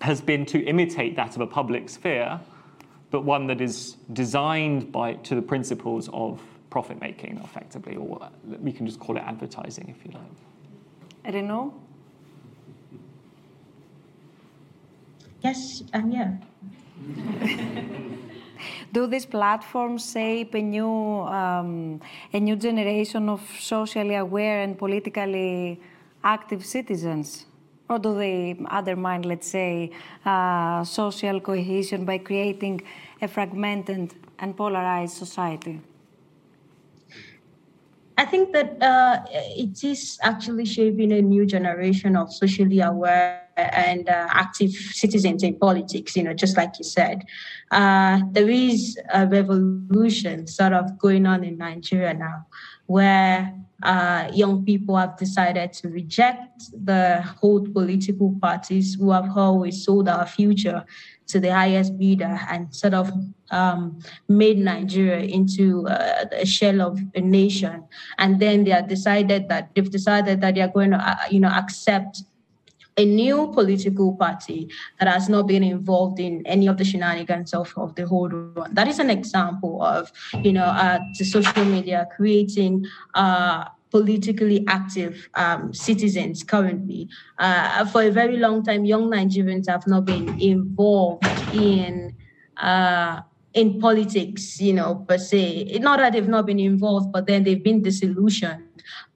[0.00, 2.40] has been to imitate that of a public sphere,
[3.10, 8.72] but one that is designed by, to the principles of profit making, effectively, or we
[8.72, 11.34] can just call it advertising if you like.
[11.34, 11.74] Rinu?
[15.42, 16.40] Yes, I'm here.
[18.92, 22.00] Do these platforms shape a new, um,
[22.32, 25.78] a new generation of socially aware and politically
[26.22, 27.46] active citizens?
[27.88, 29.90] or do they undermine, let's say,
[30.24, 32.82] uh, social cohesion by creating
[33.22, 35.80] a fragmented and polarized society?
[38.18, 44.08] I think that uh, it is actually shaping a new generation of socially aware and
[44.08, 47.24] uh, active citizens in politics, you know, just like you said.
[47.70, 52.46] Uh, there is a revolution sort of going on in Nigeria now
[52.86, 59.84] where uh, young people have decided to reject the old political parties who have always
[59.84, 60.84] sold our future
[61.26, 63.10] to the highest bidder and sort of
[63.50, 67.84] um, made Nigeria into uh, a shell of a nation.
[68.18, 71.40] And then they have decided that they've decided that they are going to, uh, you
[71.40, 72.22] know, accept
[72.96, 77.72] a new political party that has not been involved in any of the shenanigans of,
[77.76, 78.72] of the whole run.
[78.74, 80.10] That is an example of,
[80.42, 87.08] you know, uh, the social media creating uh, politically active um, citizens currently.
[87.38, 92.14] Uh, for a very long time, young Nigerians have not been involved in
[92.56, 93.20] uh,
[93.52, 95.78] in politics, you know, per se.
[95.80, 98.65] Not that they've not been involved, but then they've been disillusioned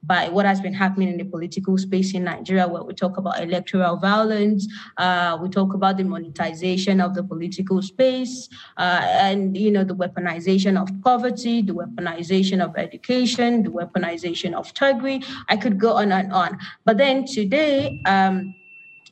[0.03, 3.41] by what has been happening in the political space in Nigeria, where we talk about
[3.43, 9.71] electoral violence, uh, we talk about the monetization of the political space, uh, and you
[9.71, 15.25] know the weaponization of poverty, the weaponization of education, the weaponization of integrity.
[15.49, 16.59] I could go on and on.
[16.85, 18.01] But then today.
[18.07, 18.55] Um,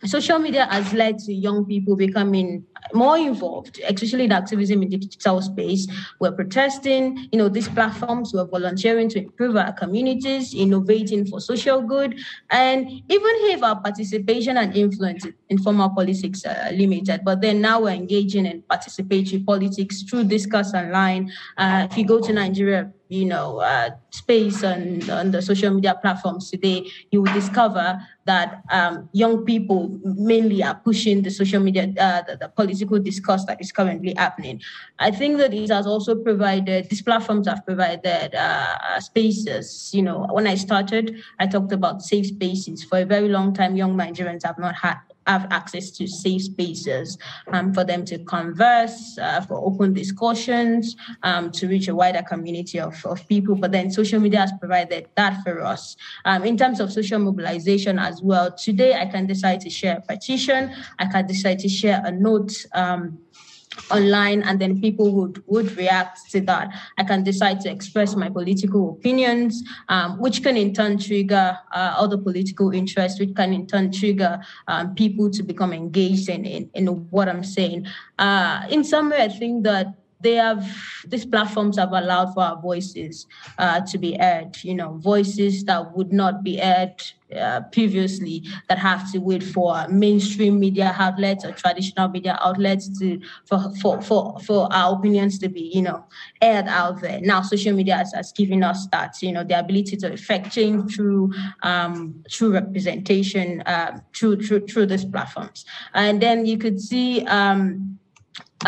[0.04, 4.96] social media has led to young people becoming more involved, especially in activism in the
[4.96, 5.86] digital space.
[6.20, 11.82] We're protesting, you know, these platforms, we're volunteering to improve our communities, innovating for social
[11.82, 12.18] good,
[12.50, 17.80] and even if our participation and influence in formal politics are limited, but then now
[17.80, 21.32] we're engaging in participatory politics through discourse online.
[21.56, 25.98] Uh, if you go to Nigeria, you know, uh, space and on the social media
[26.00, 31.92] platforms today, you will discover that um, young people mainly are pushing the social media,
[31.98, 34.60] uh, the, the, political discourse that is currently happening.
[34.98, 39.90] I think that it has also provided, these platforms have provided uh, spaces.
[39.94, 42.84] You know, when I started, I talked about safe spaces.
[42.84, 47.18] For a very long time, young Nigerians have not had have access to safe spaces
[47.52, 52.80] um, for them to converse, uh, for open discussions, um, to reach a wider community
[52.80, 53.54] of, of people.
[53.54, 55.96] But then social media has provided that for us.
[56.24, 60.00] Um, in terms of social mobilization as well, today I can decide to share a
[60.00, 63.18] petition, I can decide to share a note um,
[63.90, 66.70] online and then people would would react to that.
[66.98, 71.94] I can decide to express my political opinions um, which can in turn trigger uh,
[71.96, 76.70] other political interests which can in turn trigger um, people to become engaged in, in,
[76.74, 77.86] in what i'm saying.
[78.18, 80.66] Uh, in some way i think that they have
[81.06, 83.26] these platforms have allowed for our voices
[83.58, 86.94] uh, to be heard you know voices that would not be heard
[87.36, 93.20] uh, previously that have to wait for mainstream media outlets or traditional media outlets to
[93.44, 96.04] for for for, for our opinions to be you know
[96.40, 97.20] aired out there.
[97.20, 100.96] Now social media has, has given us that you know the ability to effect change
[100.96, 105.64] through um through representation uh, through through through these platforms.
[105.94, 107.98] And then you could see um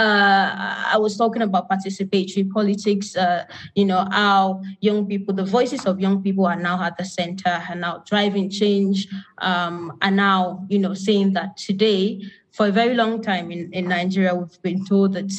[0.00, 5.84] uh, I was talking about participatory politics, uh, you know, how young people, the voices
[5.84, 9.08] of young people are now at the center and now driving change,
[9.38, 13.88] um, and now, you know, saying that today, for a very long time in, in
[13.88, 15.30] Nigeria, we've been told that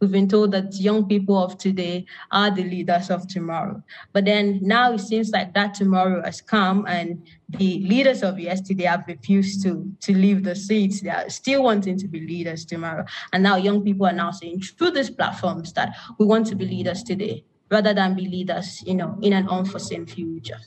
[0.00, 3.82] we've been told that young people of today are the leaders of tomorrow.
[4.12, 8.84] But then now it seems like that tomorrow has come and the leaders of yesterday
[8.84, 11.00] have refused to, to leave the seats.
[11.00, 13.04] They are still wanting to be leaders tomorrow.
[13.32, 16.66] And now young people are now saying through these platforms that we want to be
[16.66, 20.58] leaders today rather than be leaders, you know, in an unforeseen future.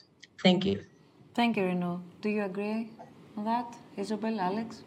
[0.42, 0.84] Thank you.
[1.34, 2.02] Thank you, Rinu.
[2.22, 2.92] Do you agree
[3.38, 4.84] on that, Isobel, Alex?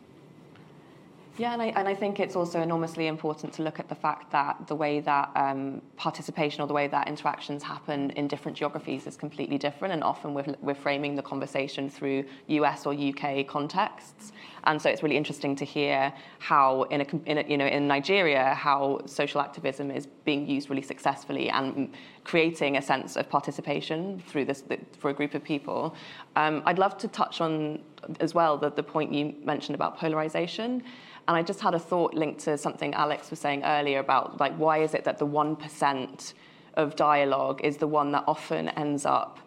[1.36, 4.30] Yeah, and I, and I think it's also enormously important to look at the fact
[4.30, 9.08] that the way that um, participation or the way that interactions happen in different geographies
[9.08, 14.30] is completely different, and often we're, we're framing the conversation through US or UK contexts.
[14.62, 17.88] And so it's really interesting to hear how, in a, in a, you know, in
[17.88, 21.92] Nigeria, how social activism is being used really successfully and
[22.22, 24.62] creating a sense of participation through this
[24.98, 25.96] for a group of people.
[26.36, 27.80] Um, I'd love to touch on
[28.20, 30.82] as well the, the point you mentioned about polarization.
[31.26, 34.54] And I just had a thought linked to something Alex was saying earlier about like
[34.56, 36.34] why is it that the 1%
[36.74, 39.38] of dialogue is the one that often ends up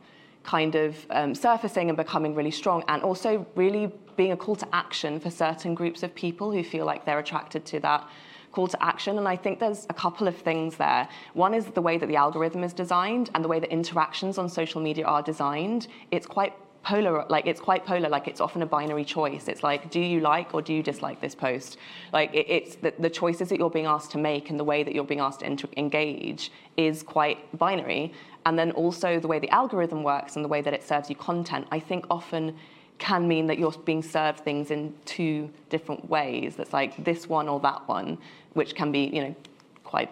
[0.44, 4.68] kind of um, surfacing and becoming really strong and also really being a call to
[4.74, 8.08] action for certain groups of people who feel like they're attracted to that
[8.54, 9.18] call to action.
[9.18, 11.08] And I think there's a couple of things there.
[11.34, 14.50] One is the way that the algorithm is designed and the way that interactions on
[14.50, 15.88] social media are designed.
[16.12, 19.48] It's quite polar like it's quite polar like it's often a binary choice.
[19.48, 21.78] It's like do you like or do you dislike this post?
[22.14, 24.84] Like it, it's the, the, choices that you're being asked to make and the way
[24.84, 28.14] that you're being asked to inter- engage is quite binary.
[28.46, 31.16] And then also the way the algorithm works and the way that it serves you
[31.16, 32.56] content i think often
[32.98, 36.56] can mean that you're being served things in two different ways.
[36.56, 38.18] That's like this one or that one
[38.54, 39.36] which can be you know
[39.84, 40.10] quite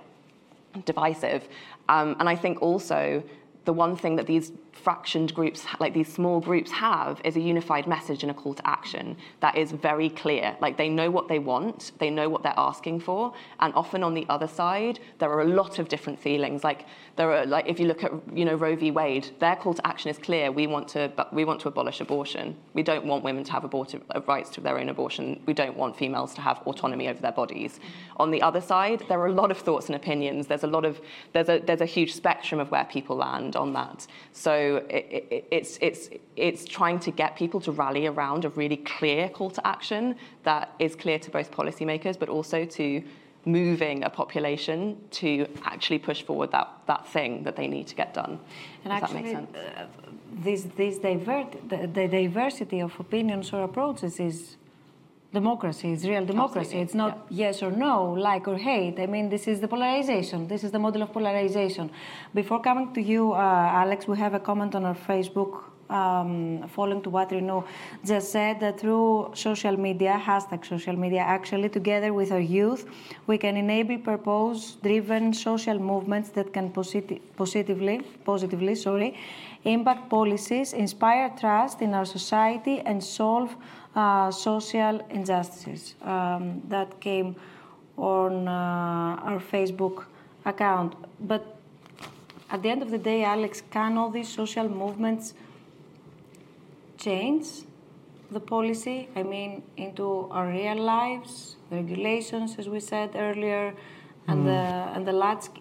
[0.86, 1.48] divisive.
[1.88, 3.24] Um, and i think also
[3.66, 7.88] the one thing that these fractioned groups, like these small groups, have is a unified
[7.88, 10.56] message and a call to action that is very clear.
[10.62, 14.14] Like they know what they want, they know what they're asking for, and often on
[14.14, 16.64] the other side, there are a lot of different feelings.
[16.64, 18.92] Like there are, like if you look at you know Roe v.
[18.92, 20.52] Wade, their call to action is clear.
[20.52, 22.56] We want to, we want to abolish abortion.
[22.74, 25.42] We don't want women to have abortive uh, rights to their own abortion.
[25.46, 27.80] We don't want females to have autonomy over their bodies.
[28.18, 30.48] On the other side, there are a lot of thoughts and opinions.
[30.48, 31.00] There's a lot of
[31.34, 34.08] there's a there's a huge spectrum of where people land on that.
[34.32, 38.78] So it, it, it's, it's, it's trying to get people to rally around a really
[38.78, 43.03] clear call to action that is clear to both policymakers, but also to
[43.45, 48.13] moving a population to actually push forward that, that thing that they need to get
[48.13, 48.39] done.
[48.84, 49.45] And actually, uh,
[50.34, 54.57] this, this divert, the, the diversity of opinions or approaches is
[55.40, 55.88] democracy.
[55.94, 56.78] It's real democracy.
[56.80, 56.86] Absolutely.
[56.86, 57.44] It's not yeah.
[57.44, 57.96] yes or no,
[58.30, 58.98] like or hate.
[59.06, 60.40] I mean, this is the polarization.
[60.54, 61.86] This is the model of polarization.
[62.40, 65.54] Before coming to you, uh, Alex, we have a comment on our Facebook.
[66.02, 67.58] Um, following to what Rinu
[68.12, 69.10] just said, that through
[69.48, 72.82] social media, hashtag social media, actually, together with our youth,
[73.30, 77.96] we can enable purpose-driven social movements that can posit- positively,
[78.32, 79.10] positively, sorry,
[79.76, 83.50] impact policies, inspire trust in our society, and solve
[83.96, 87.36] uh, social injustices um, that came
[87.98, 88.52] on uh,
[89.24, 90.06] our Facebook
[90.46, 90.96] account.
[91.20, 91.58] But
[92.50, 95.34] at the end of the day, Alex, can all these social movements
[96.98, 97.48] change
[98.32, 99.10] the policy?
[99.16, 103.74] I mean, into our real lives, the regulations, as we said earlier,
[104.28, 104.46] and mm.
[104.46, 104.62] the
[104.96, 105.14] and the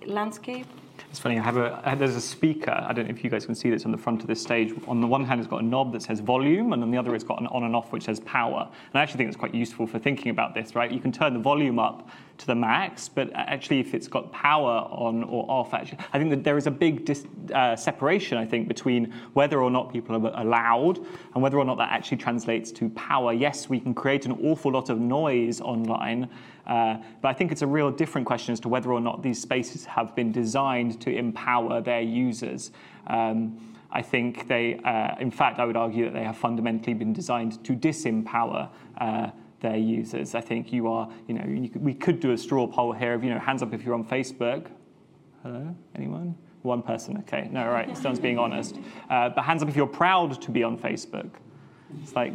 [0.06, 0.66] landscape.
[1.14, 3.54] It's funny, I have a, there's a speaker, I don't know if you guys can
[3.54, 4.74] see this on the front of this stage.
[4.88, 7.14] On the one hand, it's got a knob that says volume, and on the other,
[7.14, 8.68] it's got an on and off which says power.
[8.68, 10.90] And I actually think it's quite useful for thinking about this, right?
[10.90, 12.08] You can turn the volume up
[12.38, 16.30] to the max, but actually, if it's got power on or off, actually, I think
[16.30, 20.14] that there is a big dis, uh, separation, I think, between whether or not people
[20.16, 20.98] are allowed
[21.34, 23.32] and whether or not that actually translates to power.
[23.32, 26.28] Yes, we can create an awful lot of noise online,
[26.66, 29.40] uh, but I think it's a real different question as to whether or not these
[29.40, 32.72] spaces have been designed to empower their users.
[33.06, 37.12] Um, I think they, uh, in fact, I would argue that they have fundamentally been
[37.12, 38.68] designed to disempower
[38.98, 39.30] uh,
[39.64, 40.34] their users.
[40.34, 43.14] I think you are, you know, you could, we could do a straw poll here
[43.14, 44.66] of, you know, hands up if you're on Facebook.
[45.42, 46.36] Hello, anyone?
[46.60, 47.48] One person, okay.
[47.50, 48.76] No, right, someone's being honest.
[49.08, 51.30] Uh, but hands up if you're proud to be on Facebook.
[52.02, 52.34] It's like,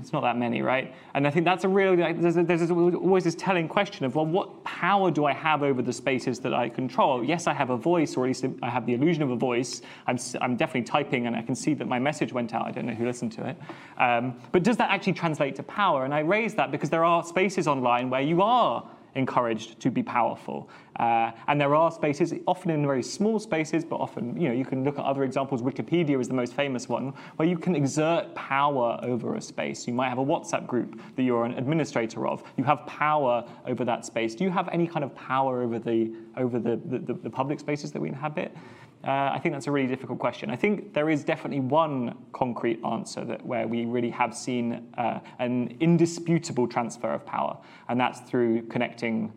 [0.00, 0.94] it's not that many, right?
[1.14, 4.26] And I think that's a real, there's, a, there's always this telling question of, well,
[4.26, 7.24] what power do I have over the spaces that I control?
[7.24, 9.82] Yes, I have a voice, or at least I have the illusion of a voice.
[10.06, 12.66] I'm, I'm definitely typing and I can see that my message went out.
[12.66, 13.56] I don't know who listened to it.
[13.98, 16.04] Um, but does that actually translate to power?
[16.04, 18.88] And I raise that because there are spaces online where you are
[19.18, 20.70] encouraged to be powerful.
[20.96, 24.64] Uh, and there are spaces, often in very small spaces, but often, you know, you
[24.64, 25.62] can look at other examples.
[25.62, 29.86] Wikipedia is the most famous one, where you can exert power over a space.
[29.86, 32.42] You might have a WhatsApp group that you're an administrator of.
[32.56, 34.34] You have power over that space.
[34.34, 37.92] Do you have any kind of power over the over the, the, the public spaces
[37.92, 38.56] that we inhabit?
[39.04, 40.50] Uh, I think that's a really difficult question.
[40.50, 45.20] I think there is definitely one concrete answer that where we really have seen uh,
[45.38, 47.56] an indisputable transfer of power,
[47.88, 49.32] and that's through connecting,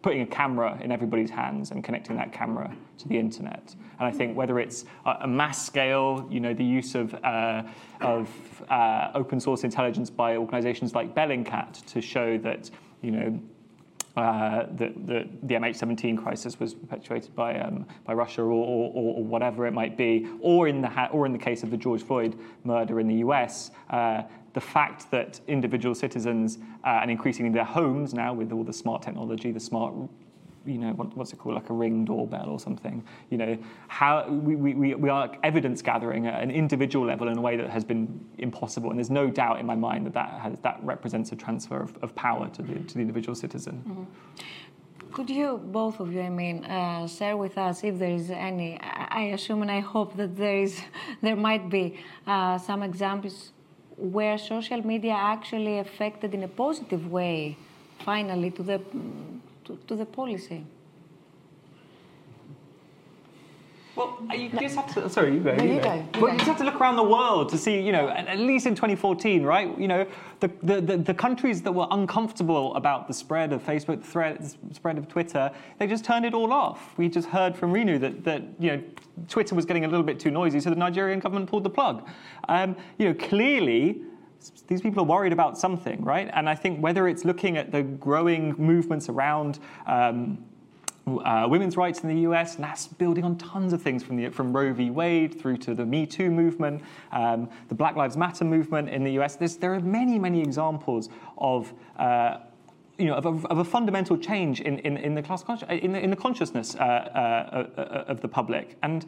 [0.00, 3.74] putting a camera in everybody's hands and connecting that camera to the internet.
[3.98, 7.62] And I think whether it's a mass scale, you know, the use of, uh,
[8.00, 8.30] of
[8.70, 12.70] uh, open source intelligence by organizations like Bellingcat to show that,
[13.02, 13.40] you know,
[14.16, 19.24] uh, the, the, the, MH17 crisis was perpetuated by, um, by Russia or, or, or,
[19.24, 22.02] whatever it might be, or in the, ha- or in the case of the George
[22.02, 27.64] Floyd murder in the US, uh, the fact that individual citizens uh, and increasingly their
[27.64, 29.94] homes now with all the smart technology, the smart
[30.66, 33.04] you know, what, what's it called, like a ring doorbell or something.
[33.30, 33.58] You know,
[33.88, 37.70] how we, we, we are evidence gathering at an individual level in a way that
[37.70, 38.90] has been impossible.
[38.90, 41.96] And there's no doubt in my mind that that, has, that represents a transfer of,
[42.02, 43.82] of power to the, to the individual citizen.
[43.86, 44.04] Mm-hmm.
[45.12, 48.80] Could you, both of you, I mean, uh, share with us if there is any?
[48.80, 50.80] I assume and I hope that there is,
[51.20, 53.52] there might be uh, some examples
[53.98, 57.58] where social media actually affected in a positive way,
[57.98, 58.80] finally, to the
[59.64, 60.64] to, to the policy?
[63.94, 65.08] Well, you just have to.
[65.10, 65.54] Sorry, you go.
[65.54, 66.32] No, you go, you well, go.
[66.32, 68.74] you just have to look around the world to see, you know, at, least in
[68.74, 69.78] 2014, right?
[69.78, 70.06] You know,
[70.40, 74.56] the, the, the, the countries that were uncomfortable about the spread of Facebook, the thread,
[74.74, 76.96] spread of Twitter, they just turned it all off.
[76.96, 78.82] We just heard from Rinu that, that you know,
[79.28, 82.08] Twitter was getting a little bit too noisy, so the Nigerian government pulled the plug.
[82.48, 84.00] Um, you know, clearly
[84.66, 86.30] these people are worried about something, right?
[86.32, 90.44] And I think whether it's looking at the growing movements around um,
[91.06, 94.28] uh, women's rights in the US, and that's building on tons of things from, the,
[94.28, 94.90] from Roe v.
[94.90, 99.12] Wade through to the Me Too movement, um, the Black Lives Matter movement in the
[99.20, 99.36] US.
[99.36, 101.72] There's, there are many, many examples of.
[101.98, 102.38] Uh,
[102.98, 105.98] you know, of a, of a fundamental change in, in, in the class in the,
[105.98, 109.06] in the consciousness uh, uh, uh, of the public, and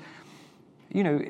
[0.94, 1.20] you know,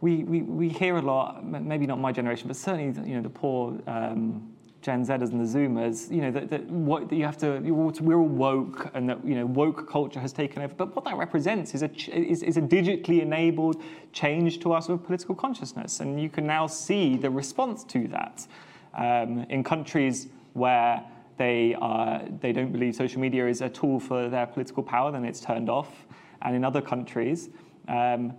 [0.00, 3.28] we, we, we hear a lot, maybe not my generation, but certainly, you know, the
[3.28, 4.50] poor um,
[4.80, 8.18] Gen Zers and the Zoomers, you know, that, that what that you have to, we're
[8.18, 10.74] all woke and that, you know, woke culture has taken over.
[10.74, 13.82] But what that represents is a, is, is a digitally enabled
[14.12, 16.00] change to our sort of political consciousness.
[16.00, 18.46] And you can now see the response to that
[18.94, 21.04] um, in countries where
[21.36, 25.24] they, are, they don't believe social media is a tool for their political power, then
[25.24, 26.06] it's turned off.
[26.42, 27.50] And in other countries,
[27.88, 28.34] um,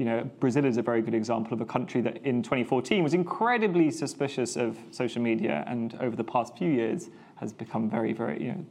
[0.00, 3.12] you know, Brazil is a very good example of a country that in 2014 was
[3.12, 8.42] incredibly suspicious of social media, and over the past few years has become very, very,
[8.42, 8.64] you know,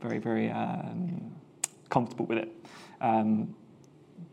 [0.00, 1.30] very, very um,
[1.88, 2.52] comfortable with it.
[3.00, 3.54] Um,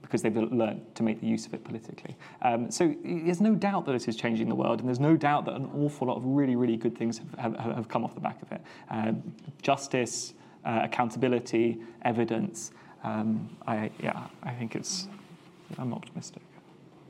[0.02, 2.18] because they've learned to make the use of it politically.
[2.42, 5.46] Um, so there's no doubt that it is changing the world, and there's no doubt
[5.46, 8.22] that an awful lot of really, really good things have, have, have come off the
[8.22, 8.62] back of it.
[8.90, 9.22] Um,
[9.62, 10.34] justice,
[10.66, 12.72] uh, accountability, evidence.
[13.04, 15.08] Um, I, yeah, I think it's.
[15.78, 16.42] I'm optimistic.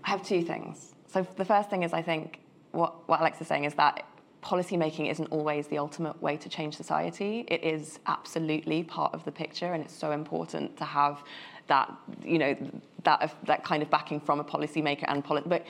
[0.03, 0.93] I have two things.
[1.07, 2.39] So the first thing is I think
[2.71, 4.05] what, what Alex is saying is that
[4.41, 7.45] policy making isn't always the ultimate way to change society.
[7.47, 11.23] It is absolutely part of the picture, and it's so important to have
[11.67, 11.93] that,
[12.23, 12.55] you know,
[13.03, 15.65] that that kind of backing from a policymaker and poli- but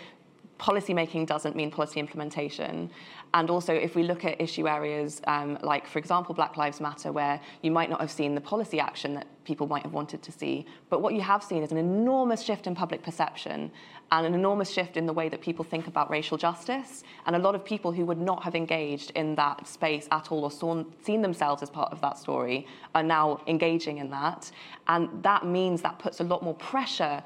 [0.60, 2.92] policy making doesn't mean policy implementation.
[3.34, 7.12] And also, if we look at issue areas um, like, for example, Black Lives Matter,
[7.12, 10.32] where you might not have seen the policy action that people might have wanted to
[10.32, 13.72] see, but what you have seen is an enormous shift in public perception
[14.12, 17.04] and an enormous shift in the way that people think about racial justice.
[17.26, 20.44] And a lot of people who would not have engaged in that space at all
[20.44, 24.52] or saw, seen themselves as part of that story are now engaging in that.
[24.88, 27.24] And that means that puts a lot more pressure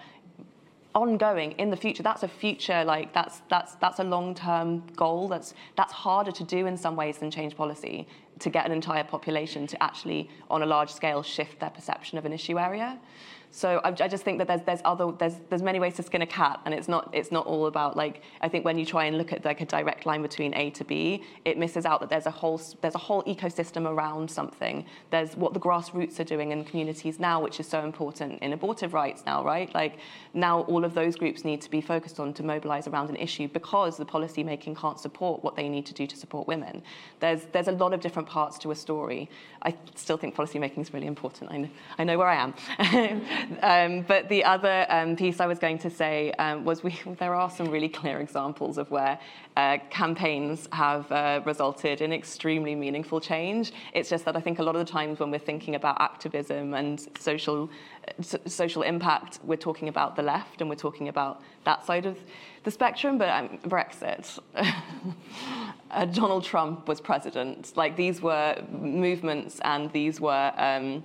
[0.96, 5.56] ongoing in the future that's a future like that's that's that's a long-term goal that's
[5.76, 8.08] that's harder to do in some ways than change policy
[8.40, 12.26] to get an entire population to actually on a large scale shift their perception of
[12.26, 13.00] an issue area
[13.56, 16.24] so I, I just think that there's there's other there's there's many ways to skin
[16.24, 19.06] a cat, and it's not it's not all about like I think when you try
[19.06, 22.10] and look at like a direct line between A to B, it misses out that
[22.10, 24.84] there's a whole there's a whole ecosystem around something.
[25.12, 28.96] There's what the grassroots are doing in communities now, which is so important in abortive
[28.96, 29.72] rights now, right?
[29.76, 30.00] Like
[30.34, 33.48] now all of those groups need to be focused on to mobilize around an issue
[33.50, 36.82] because the policy making can't support what they need to do to support women.
[37.20, 39.30] There's there's a lot of different parts to a story.
[39.62, 41.52] I still think policy making is really important.
[41.52, 42.54] I know, I know where I am.
[43.62, 47.36] um, but the other um, piece I was going to say um, was we, there
[47.36, 49.20] are some really clear examples of where
[49.56, 53.72] uh, campaigns have uh, resulted in extremely meaningful change.
[53.94, 56.74] It's just that I think a lot of the times when we're thinking about activism
[56.74, 57.70] and social,
[58.08, 62.18] uh, social impact, we're talking about the left and we're talking about that side of
[62.64, 63.18] the spectrum.
[63.18, 64.40] But um, Brexit,
[65.92, 67.74] uh, Donald Trump was president.
[67.76, 70.52] Like these were movements and these were.
[70.58, 71.04] Um,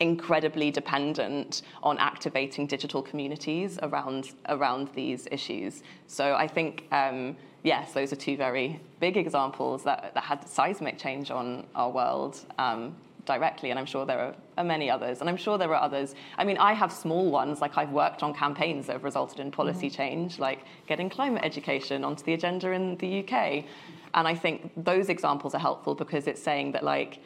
[0.00, 5.82] incredibly dependent on activating digital communities around around these issues.
[6.06, 10.98] So I think um, yes, those are two very big examples that, that had seismic
[10.98, 12.40] change on our world.
[12.58, 12.96] Um,
[13.26, 16.14] directly, and I'm sure there are, many others, and I'm sure there are others.
[16.36, 19.50] I mean, I have small ones, like I've worked on campaigns that have resulted in
[19.50, 19.96] policy mm-hmm.
[19.96, 23.64] change, like getting climate education onto the agenda in the UK.
[24.12, 27.20] And I think those examples are helpful because it's saying that, like,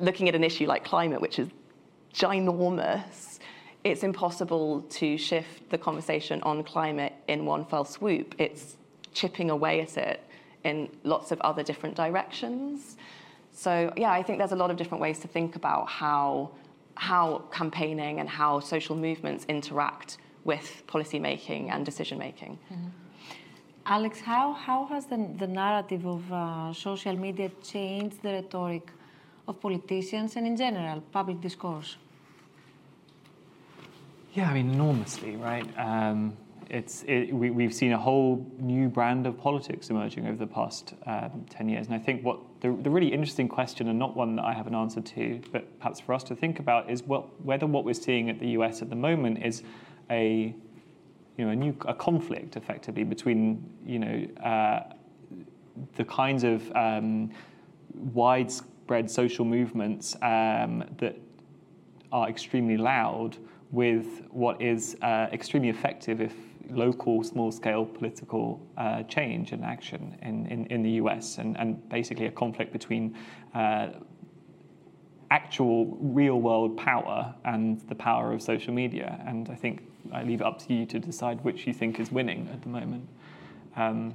[0.00, 1.48] looking at an issue like climate, which is
[2.16, 3.38] ginormous,
[3.84, 8.34] it's impossible to shift the conversation on climate in one fell swoop.
[8.38, 8.76] It's
[9.12, 10.20] chipping away at it
[10.64, 12.96] in lots of other different directions.
[13.52, 16.50] So yeah, I think there's a lot of different ways to think about how
[16.96, 22.58] how campaigning and how social movements interact with policy making and decision making.
[22.72, 22.88] Mm-hmm.
[23.84, 28.90] Alex, how, how has the, the narrative of uh, social media changed the rhetoric
[29.46, 31.96] of politicians and in general public discourse?
[34.36, 35.66] Yeah, I mean, enormously, right?
[35.78, 36.36] Um,
[36.68, 40.92] it's, it, we, have seen a whole new brand of politics emerging over the past
[41.06, 41.86] um, 10 years.
[41.86, 44.66] And I think what the, the, really interesting question, and not one that I have
[44.66, 47.94] an answer to, but perhaps for us to think about, is what, whether what we're
[47.94, 49.62] seeing at the US at the moment is
[50.10, 50.54] a
[51.38, 54.82] you know, a new a conflict effectively between, you know, uh,
[55.94, 57.30] the kinds of um,
[57.94, 61.16] widespread social movements um, that
[62.12, 63.38] are extremely loud
[63.76, 66.32] with what is uh, extremely effective if
[66.70, 72.24] local small-scale political uh, change and action in, in, in, the US and, and basically
[72.24, 73.14] a conflict between
[73.54, 73.88] uh,
[75.30, 79.22] actual real-world power and the power of social media.
[79.26, 82.10] And I think I leave it up to you to decide which you think is
[82.10, 83.06] winning at the moment.
[83.76, 84.14] Um,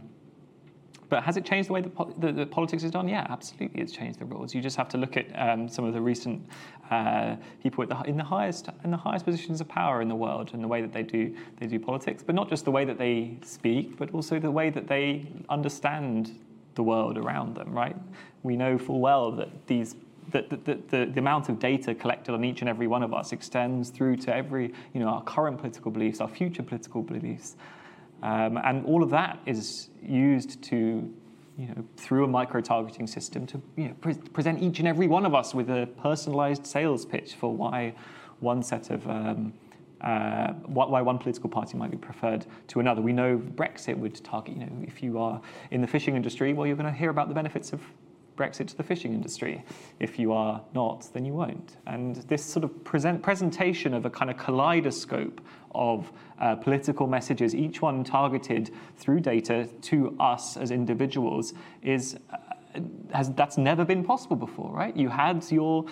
[1.12, 3.05] but has it changed the way that, the, the, politics is done?
[3.05, 4.55] Yeah, absolutely, it's changed the rules.
[4.55, 6.41] You just have to look at um, some of the recent
[6.89, 10.51] uh, people the, in the highest in the highest positions of power in the world
[10.53, 12.97] and the way that they do they do politics, but not just the way that
[12.97, 16.39] they speak, but also the way that they understand
[16.76, 17.74] the world around them.
[17.74, 17.97] Right?
[18.43, 19.97] We know full well that these
[20.32, 23.34] the, the, the, the, amount of data collected on each and every one of us
[23.34, 27.57] extends through to every, you know, our current political beliefs, our future political beliefs.
[28.24, 31.14] Um, and all of that is used to,
[31.58, 35.26] you know, through a micro-targeting system to you know, pre- present each and every one
[35.26, 37.93] of us with a personalized sales pitch for why
[38.39, 39.54] one set of um,
[40.02, 43.02] uh, why one political party might be preferred to another.
[43.02, 45.39] We know Brexit would target, you know, if you are
[45.70, 47.82] in the fishing industry, well, you're going to hear about the benefits of
[48.36, 49.64] Brexit to the fishing industry.
[49.99, 51.78] If you are not, then you won't.
[51.86, 55.39] And this sort of present, presentation of a kind of kaleidoscope
[55.74, 62.38] of uh, political messages, each one targeted through data to us as individuals, is uh,
[63.13, 64.95] has that's never been possible before, right?
[64.95, 65.86] You had your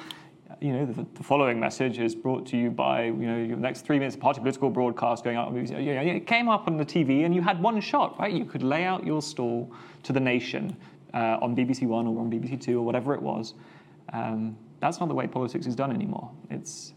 [0.62, 3.86] you know, the, the, following message is brought to you by, you know, your next
[3.86, 5.56] three minutes of party political broadcast going out.
[5.56, 8.34] It came up on the TV and you had one shot, right?
[8.34, 9.72] You could lay out your stall
[10.04, 10.76] to the nation
[11.14, 13.54] uh, on BBC One or on BBC Two or whatever it was.
[14.12, 16.30] Um, that's not the way politics is done anymore.
[16.50, 16.94] It's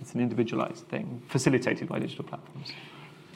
[0.00, 2.72] it's an individualized thing, facilitated by digital platforms.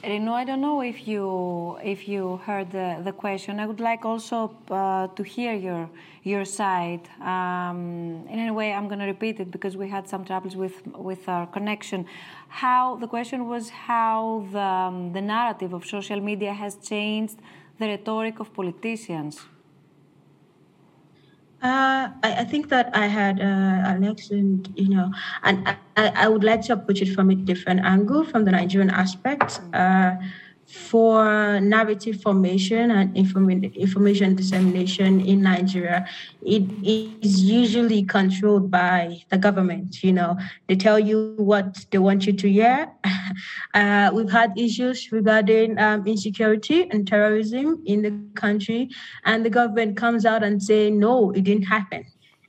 [0.05, 3.59] Rinu, I don't know if you if you heard the, the question.
[3.59, 4.39] I would like also
[4.71, 5.89] uh, to hear your
[6.25, 7.05] your side.
[7.23, 10.77] Um, in any way, I'm going to repeat it because we had some troubles with
[11.11, 12.05] with our connection.
[12.49, 17.39] How the question was how the um, the narrative of social media has changed
[17.79, 19.41] the rhetoric of politicians.
[21.65, 25.11] Uh, I, I, think that I had uh, an excellent, you know,
[25.45, 28.91] and I, I, would like to approach it from a different angle, from the Nigerian
[28.91, 29.63] aspect.
[29.73, 30.17] Uh,
[30.75, 36.07] for narrative formation and information dissemination in Nigeria,
[36.43, 40.03] it is usually controlled by the government.
[40.03, 42.91] You know, they tell you what they want you to hear.
[43.75, 48.89] Uh, we've had issues regarding um, insecurity and terrorism in the country,
[49.25, 52.05] and the government comes out and say, no, it didn't happen.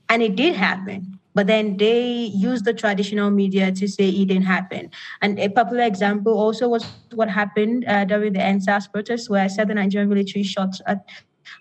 [0.09, 4.44] And it did happen but then they use the traditional media to say it didn't
[4.46, 4.90] happen.
[5.22, 9.74] And a popular example also was what happened uh, during the EndSARS protests, where the
[9.74, 11.06] Nigerian military shot at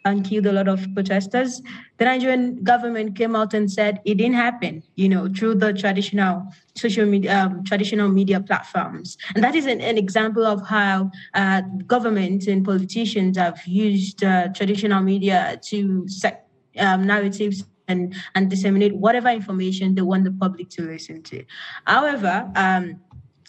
[0.07, 1.63] and killed a lot of protesters.
[1.99, 6.47] The Nigerian government came out and said it didn't happen, you know, through the traditional
[6.75, 9.17] social media, um, traditional media platforms.
[9.35, 14.49] And that is an, an example of how uh, governments and politicians have used uh,
[14.55, 16.47] traditional media to set
[16.79, 21.45] um, narratives and, and disseminate whatever information they want the public to listen to.
[21.87, 23.01] However, um,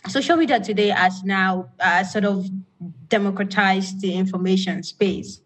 [0.07, 2.45] social media today has now uh, sort of
[3.07, 5.41] democratized the information space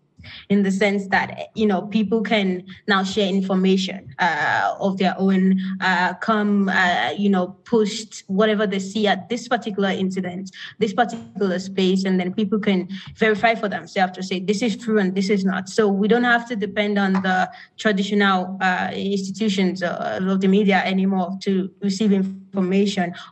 [0.49, 5.59] in the sense that you know people can now share information uh, of their own
[5.81, 11.59] uh, come uh, you know post whatever they see at this particular incident this particular
[11.59, 15.29] space and then people can verify for themselves to say this is true and this
[15.29, 15.69] is not.
[15.69, 20.81] So we don't have to depend on the traditional uh, institutions uh, of the media
[20.85, 22.48] anymore to receive information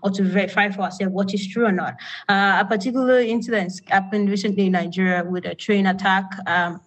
[0.03, 1.95] or to verify for ourselves what is true or not.
[2.29, 6.25] Uh, a particular incident happened recently in nigeria with a train attack.
[6.47, 6.81] Um,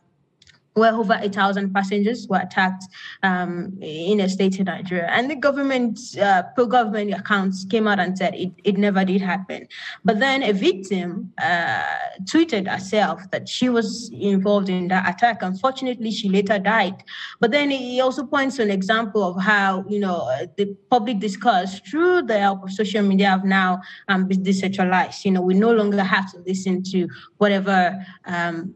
[0.75, 2.85] where over 8,000 passengers were attacked
[3.23, 5.09] um, in a state in Nigeria.
[5.11, 9.21] And the government, uh, pro government accounts came out and said it, it never did
[9.21, 9.67] happen.
[10.05, 11.83] But then a victim uh,
[12.23, 15.43] tweeted herself that she was involved in that attack.
[15.43, 17.03] Unfortunately, she later died.
[17.41, 21.81] But then he also points to an example of how, you know, the public discourse
[21.81, 25.25] through the help of social media have now um, been decentralized.
[25.25, 27.09] You know, we no longer have to listen to
[27.39, 28.75] whatever um,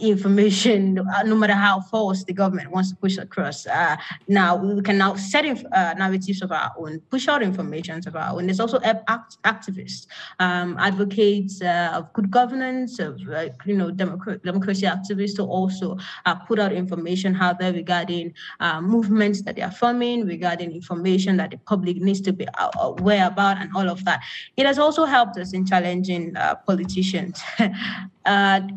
[0.00, 3.66] information, uh, no matter how false the government wants to push across.
[3.66, 3.96] Uh,
[4.28, 8.16] now we can now set in, uh, narratives of our own, push out information of
[8.16, 8.46] our own.
[8.46, 10.06] There's also act- activists,
[10.38, 13.20] um, advocates uh, of good governance, of
[13.66, 15.96] you know democracy, democracy activists to also
[16.26, 21.36] uh, put out information out there regarding uh, movements that they are forming, regarding information
[21.36, 22.46] that the public needs to be
[22.78, 24.20] aware about, and all of that.
[24.56, 26.34] It has also helped us in challenging
[26.66, 27.40] politicians.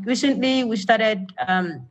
[0.06, 1.88] recently, we started um,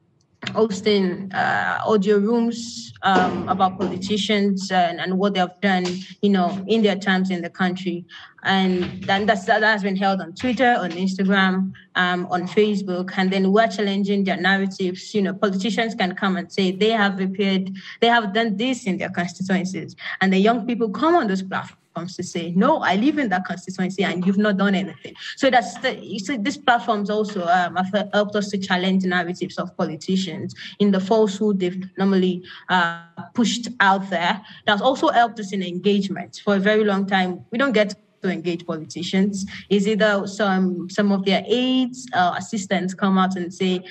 [0.53, 5.85] hosting uh, audio rooms um, about politicians and, and, what they have done,
[6.23, 8.05] you know, in their times in the country.
[8.43, 13.13] And then that's, that has been held on Twitter, on Instagram, um, on Facebook.
[13.17, 15.15] And then we're challenging their narratives.
[15.15, 18.99] You know, politicians can come and say they have prepared, they have done this in
[18.99, 19.95] their constituencies.
[20.21, 23.45] And the young people come on those platforms to say, no, I live in that
[23.45, 25.15] constituency and you've not done anything.
[25.37, 29.77] So that's the, so these platforms also um, have helped us to challenge narratives of
[29.77, 33.03] politicians in the falsehood they've normally uh,
[33.35, 34.41] pushed out there.
[34.67, 36.41] That's also helped us in engagement.
[36.45, 41.11] For a very long time, we don't get to engage politicians is either some some
[41.11, 43.83] of their aides uh, assistants come out and say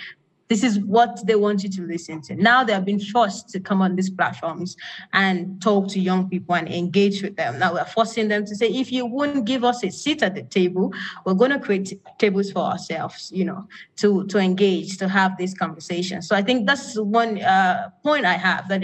[0.50, 2.36] this is what they want you to listen to.
[2.36, 4.76] Now they have been forced to come on these platforms
[5.14, 7.60] and talk to young people and engage with them.
[7.60, 10.42] Now we're forcing them to say, if you wouldn't give us a seat at the
[10.42, 10.92] table,
[11.24, 15.54] we're going to create tables for ourselves, you know, to, to engage, to have this
[15.54, 16.22] conversation.
[16.24, 18.84] So I think that's one uh, point I have that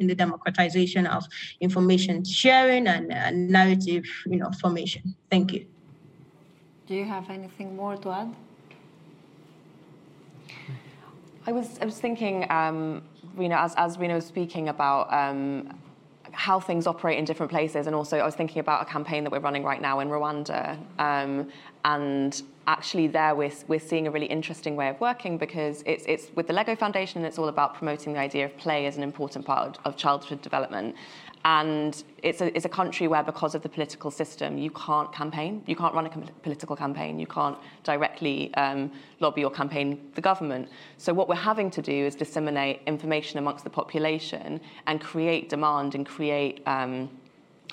[0.00, 1.24] in the democratization of
[1.60, 5.14] information sharing and uh, narrative, you know, formation.
[5.30, 5.66] Thank you.
[6.88, 8.34] Do you have anything more to add?
[11.48, 13.02] I was, I was thinking, um,
[13.38, 15.78] you know, as, as Rinu was speaking about um,
[16.32, 19.30] how things operate in different places, and also I was thinking about a campaign that
[19.30, 21.48] we're running right now in Rwanda, um,
[21.84, 26.34] and actually there we're, we're seeing a really interesting way of working because it's, it's
[26.34, 29.04] with the Lego Foundation, and it's all about promoting the idea of play as an
[29.04, 30.96] important part of, of childhood development.
[31.46, 35.62] And it's a, it's a country where, because of the political system, you can't campaign.
[35.66, 37.20] You can't run a com- political campaign.
[37.20, 38.90] You can't directly um,
[39.20, 40.68] lobby or campaign the government.
[40.98, 45.94] So, what we're having to do is disseminate information amongst the population and create demand
[45.94, 47.08] and create um,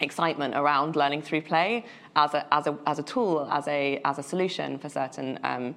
[0.02, 1.84] excitement around learning through play
[2.16, 5.40] as a, as a, as a tool, as a, as a solution for certain.
[5.44, 5.74] Um,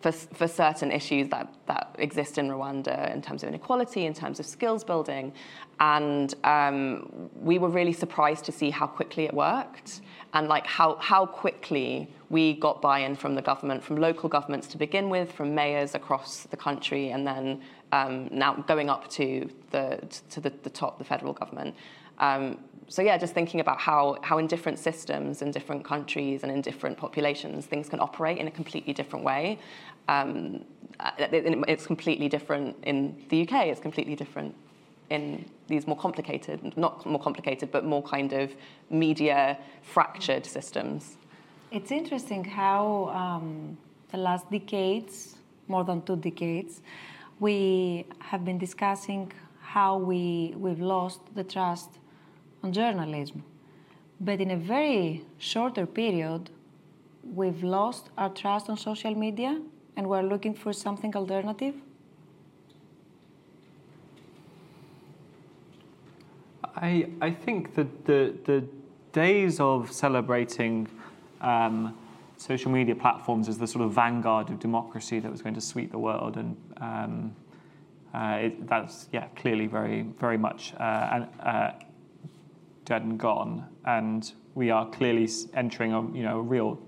[0.00, 4.40] for, for certain issues that, that exist in Rwanda in terms of inequality, in terms
[4.40, 5.32] of skills building.
[5.78, 10.00] And um, we were really surprised to see how quickly it worked
[10.32, 14.78] and like how, how quickly we got buy-in from the government, from local governments to
[14.78, 17.60] begin with, from mayors across the country, and then
[17.92, 20.00] um, now going up to the,
[20.30, 21.74] to the, the top, the federal government.
[22.18, 22.58] Um,
[22.88, 26.60] so yeah, just thinking about how, how in different systems in different countries and in
[26.60, 29.58] different populations, things can operate in a completely different way.
[30.08, 30.64] Um,
[30.98, 33.66] uh, it's completely different in the UK.
[33.66, 34.54] It's completely different
[35.08, 38.54] in these more complicated, not more complicated, but more kind of
[38.90, 41.16] media fractured systems.
[41.70, 43.78] It's interesting how um,
[44.10, 45.36] the last decades,
[45.68, 46.80] more than two decades,
[47.38, 49.32] we have been discussing
[49.74, 51.90] how we, we've lost the trust
[52.64, 53.44] on journalism.
[54.20, 56.50] But in a very shorter period,
[57.22, 59.60] we've lost our trust on social media
[59.96, 61.76] and we're looking for something alternative?
[66.74, 68.64] I, I think that the, the
[69.12, 70.88] days of celebrating
[71.40, 71.96] um,
[72.38, 75.92] social media platforms as the sort of vanguard of democracy that was going to sweep
[75.92, 77.36] the world and um,
[78.14, 81.72] it, that's yeah clearly very very much uh, uh,
[82.84, 86.78] dead and gone and we are clearly entering a you know a real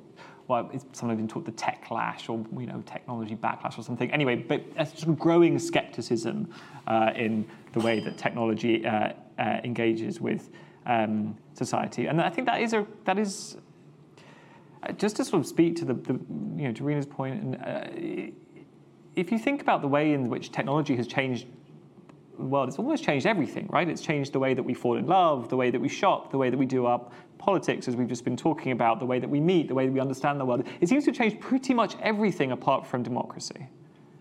[0.49, 4.11] well, it's sometimes been taught the techlash or you know technology backlash or something.
[4.11, 6.53] Anyway, but a sort of growing skepticism
[6.87, 10.51] uh, in the way that technology uh, uh, engages with
[10.85, 13.57] um, society, and I think that is a that is
[14.83, 16.15] uh, just to sort of speak to the, the
[16.57, 18.33] you know to Rinu's point, and uh,
[19.17, 21.47] if you think about the way in which technology has changed
[22.39, 23.89] the world, it's almost changed everything, right?
[23.89, 26.39] It's changed the way that we fall in love, the way that we shop, the
[26.39, 27.01] way that we do our
[27.39, 29.93] politics, as we've just been talking about, the way that we meet, the way that
[29.93, 30.67] we understand the world.
[30.81, 33.69] It seems to have changed pretty much everything apart from democracy.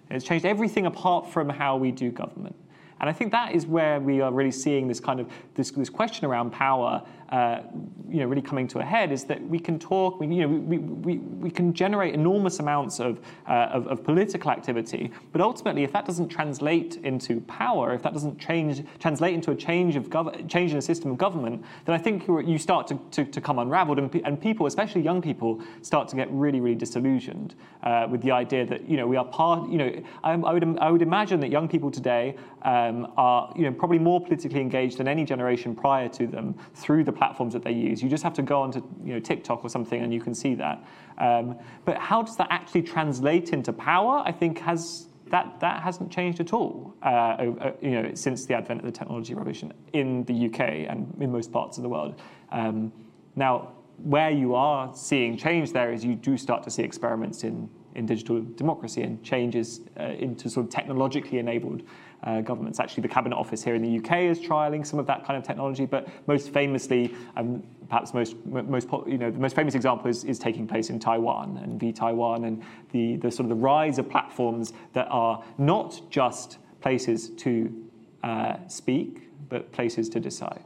[0.09, 2.55] It's changed everything apart from how we do government.
[2.99, 5.89] And I think that is where we are really seeing this kind of this, this
[5.89, 7.01] question around power
[7.32, 7.61] uh,
[8.09, 10.49] you know, really coming to a head is that we can talk, we, you know,
[10.49, 15.84] we, we, we can generate enormous amounts of, uh, of, of, political activity, but ultimately,
[15.84, 20.09] if that doesn't translate into power, if that doesn't change, translate into a change of
[20.09, 23.39] gov- change in a system of government, then I think you start to, to, to
[23.39, 28.07] come unraveled, and, and, people, especially young people, start to get really, really disillusioned uh,
[28.09, 29.69] with the idea that you know we are part.
[29.69, 33.63] You know, I, I would I would imagine that young people today um, are you
[33.63, 37.63] know probably more politically engaged than any generation prior to them through the platforms that
[37.63, 38.01] they use.
[38.01, 40.55] You just have to go onto you know, TikTok or something and you can see
[40.55, 40.84] that.
[41.19, 41.55] Um,
[41.86, 44.24] but how does that actually translate into power?
[44.26, 47.45] I think has that, that hasn't changed at all uh,
[47.80, 51.51] you know, since the advent of the technology revolution in the UK and in most
[51.51, 52.19] parts of the world.
[52.51, 52.91] Um,
[53.36, 57.69] now, where you are seeing change there is you do start to see experiments in,
[57.93, 61.84] in digital democracy and changes uh, into sort of technologically enabled
[62.24, 62.80] uh, governments.
[62.80, 65.43] Actually, the Cabinet Office here in the UK is trialing some of that kind of
[65.43, 70.24] technology, but most famously, um, perhaps most, most, you know, the most famous example is,
[70.24, 74.09] is taking place in Taiwan and vTaiwan and the, the sort of the rise of
[74.09, 77.88] platforms that are not just places to
[78.24, 80.63] uh, speak, but places to decide.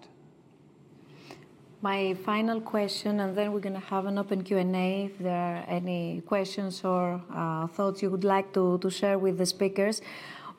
[1.81, 5.63] My final question, and then we're going to have an open Q&A if there are
[5.67, 10.01] any questions or uh, thoughts you would like to, to share with the speakers.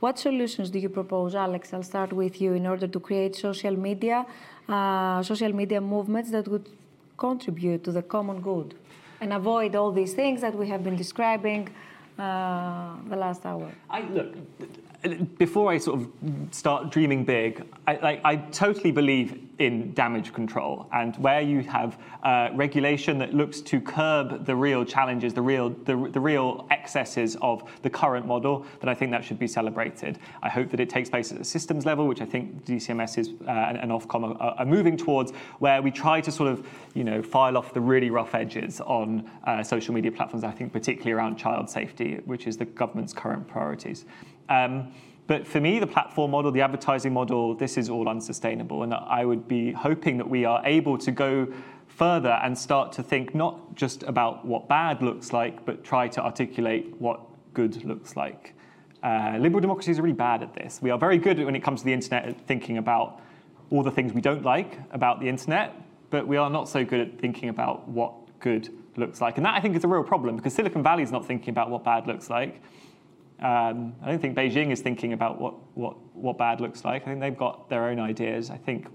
[0.01, 1.73] What solutions do you propose, Alex?
[1.73, 4.27] I'll start with you in order to create social media,
[4.69, 6.69] uh, social media movements that would
[7.17, 8.75] contribute to the common good
[9.23, 11.71] and avoid all these things that we have been describing
[12.19, 13.73] uh, the last hour.
[13.89, 14.35] I, look,
[15.39, 16.09] before I sort of
[16.51, 20.87] start dreaming big, I, like, I totally believe in damage control.
[20.93, 25.71] And where you have uh, regulation that looks to curb the real challenges, the real,
[25.71, 30.19] the, the real excesses of the current model, then I think that should be celebrated.
[30.43, 33.31] I hope that it takes place at a systems level, which I think DCMS is,
[33.47, 37.05] uh, and, and Ofcom are, are, moving towards, where we try to sort of, you
[37.05, 41.13] know, file off the really rough edges on uh, social media platforms, I think particularly
[41.13, 44.05] around child safety, which is the government's current priorities.
[44.49, 44.93] Um,
[45.27, 48.85] but for me, the platform model, the advertising model, this is all unsustainable.
[48.85, 51.49] And I would be hoping that we are able to go
[51.89, 56.23] further and start to think not just about what bad looks like, but try to
[56.23, 57.21] articulate what
[57.55, 58.55] good looks like.
[59.03, 60.81] Uh, liberal democracies are really bad at this.
[60.83, 63.21] We are very good when it comes to the internet at thinking about
[63.71, 65.75] all the things we don't like about the internet,
[66.11, 69.37] but we are not so good at thinking about what good looks like.
[69.37, 71.71] And that I think is a real problem because Silicon Valley is not thinking about
[71.71, 72.63] what bad looks like.
[73.41, 77.03] Um, I don't think Beijing is thinking about what, what, what bad looks like.
[77.03, 78.51] I think they've got their own ideas.
[78.51, 78.89] I think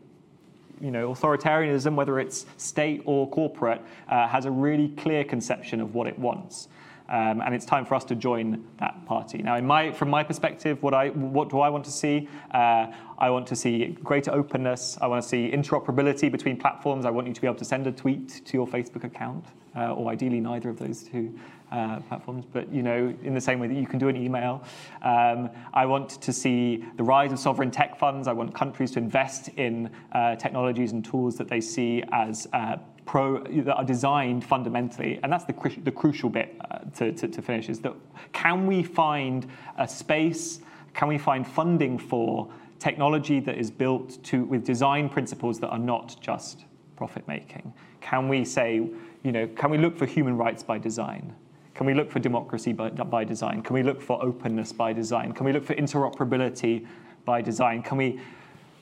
[0.82, 5.94] you know, authoritarianism, whether it's state or corporate, uh, has a really clear conception of
[5.94, 6.70] what it wants.
[7.08, 9.40] Um, and it's time for us to join that party.
[9.40, 12.30] Now, in my, from my perspective, what, I, what do I want to see?
[12.52, 12.88] Uh,
[13.20, 14.98] I want to see greater openness.
[15.02, 17.06] I want to see interoperability between platforms.
[17.06, 19.94] I want you to be able to send a tweet to your Facebook account, uh,
[19.94, 21.38] or ideally neither of those two
[21.72, 24.64] uh, platforms, but you know, in the same way that you can do an email.
[25.02, 28.28] Um, I want to see the rise of sovereign tech funds.
[28.28, 32.78] I want countries to invest in uh, technologies and tools that they see as uh,
[33.06, 35.54] pro that are designed fundamentally, and that's the,
[35.84, 37.70] the crucial bit uh, to, to, to finish.
[37.70, 37.94] Is that
[38.34, 39.48] can we find
[39.78, 40.60] a space?
[40.94, 45.80] Can we find funding for technology that is built to with design principles that are
[45.80, 46.66] not just
[46.98, 47.74] profit making?
[48.02, 48.76] Can we say,
[49.24, 51.34] you know, can we look for human rights by design?
[51.74, 53.62] Can we look for democracy by, by design?
[53.62, 55.32] Can we look for openness by design?
[55.34, 56.86] Can we look for interoperability
[57.26, 57.82] by design?
[57.82, 58.20] Can we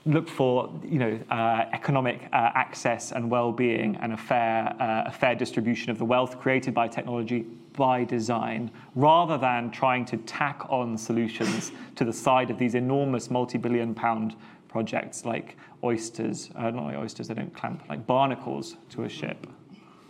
[0.06, 5.12] look for you know, uh, economic uh, access and well-being and a fair, uh, a
[5.12, 10.66] fair distribution of the wealth created by technology by design, rather than trying to tack
[10.70, 14.36] on solutions to the side of these enormous multi-billion pound
[14.68, 19.48] projects like oysters, uh, not like oysters, they don't clamp, like barnacles to a ship.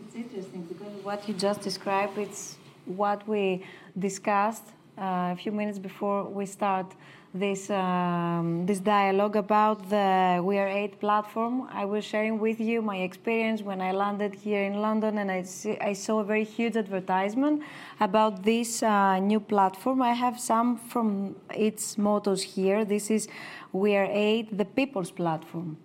[0.06, 2.58] It's interesting because what you just described, it's
[2.90, 3.64] what we
[3.98, 4.66] discussed
[4.98, 6.94] uh, a few minutes before we start
[7.34, 11.70] this um, this dialogue about the We Are Eight platform.
[11.72, 15.44] I was sharing with you my experience when I landed here in London, and I,
[15.44, 17.62] see, I saw a very huge advertisement
[18.00, 20.02] about this uh, new platform.
[20.02, 22.84] I have some from its mottos here.
[22.84, 23.28] This is
[23.72, 25.78] We Are Eight, the people's platform.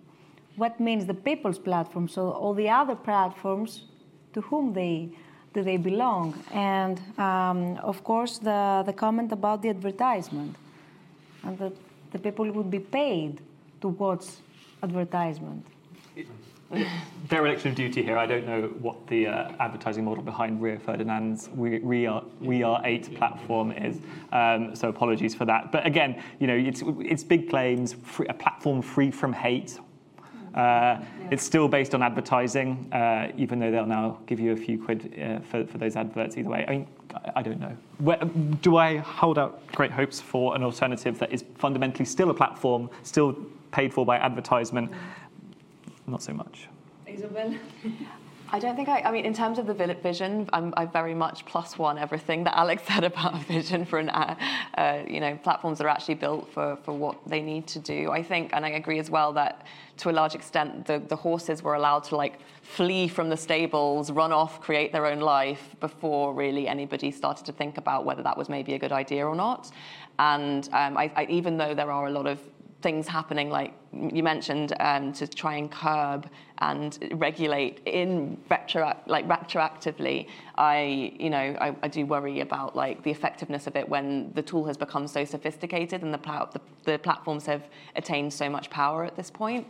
[0.57, 2.09] What means the people's platform?
[2.09, 3.83] So all the other platforms,
[4.33, 5.11] to whom they
[5.55, 6.35] do they belong?
[6.53, 10.57] And um, of course, the, the comment about the advertisement
[11.45, 11.73] and that
[12.11, 13.41] the people would be paid
[13.81, 14.27] to watch
[14.83, 15.65] advertisement.
[17.29, 18.19] dereliction of duty here.
[18.19, 22.63] I don't know what the uh, advertising model behind Rio Ferdinand's We, we, Are We
[22.63, 24.01] Are Eight platform is.
[24.33, 25.73] Um, so apologies for that.
[25.73, 29.79] But again, you know, it's it's big claims, free, a platform free from hate.
[30.55, 31.01] Uh,
[31.31, 35.13] it's still based on advertising, uh, even though they'll now give you a few quid
[35.21, 36.65] uh, for, for those adverts either way.
[36.69, 36.87] I mean,
[37.35, 37.77] I don't know.
[37.99, 38.19] Where,
[38.63, 42.89] do I hold out great hopes for an alternative that is fundamentally still a platform,
[43.03, 43.37] still
[43.73, 44.93] paid for by advertisement?
[46.07, 46.69] Not so much.
[47.09, 47.59] Isobel?
[48.51, 51.45] I don't think I, I mean, in terms of the vision, I'm, I very much
[51.47, 54.37] plus one everything that Alex said about a vision for an, uh,
[54.77, 58.11] uh, you know, platforms that are actually built for, for what they need to do.
[58.11, 59.67] I think, and I agree as well that
[59.99, 64.11] to a large extent, the, the horses were allowed to like flee from the stables,
[64.11, 68.37] run off, create their own life before really anybody started to think about whether that
[68.37, 69.71] was maybe a good idea or not.
[70.19, 72.41] And um, I, I, even though there are a lot of
[72.85, 76.29] things happening, like you mentioned, um, to try and curb
[76.59, 80.29] and regulate in retro, like retroactively.
[80.57, 84.43] I, you know, I, I, do worry about like the effectiveness of it when the
[84.43, 86.19] tool has become so sophisticated and the,
[86.53, 87.63] the, the platforms have
[87.97, 89.67] attained so much power at this point.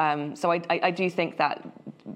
[0.00, 1.64] Um, so I, I, I do think that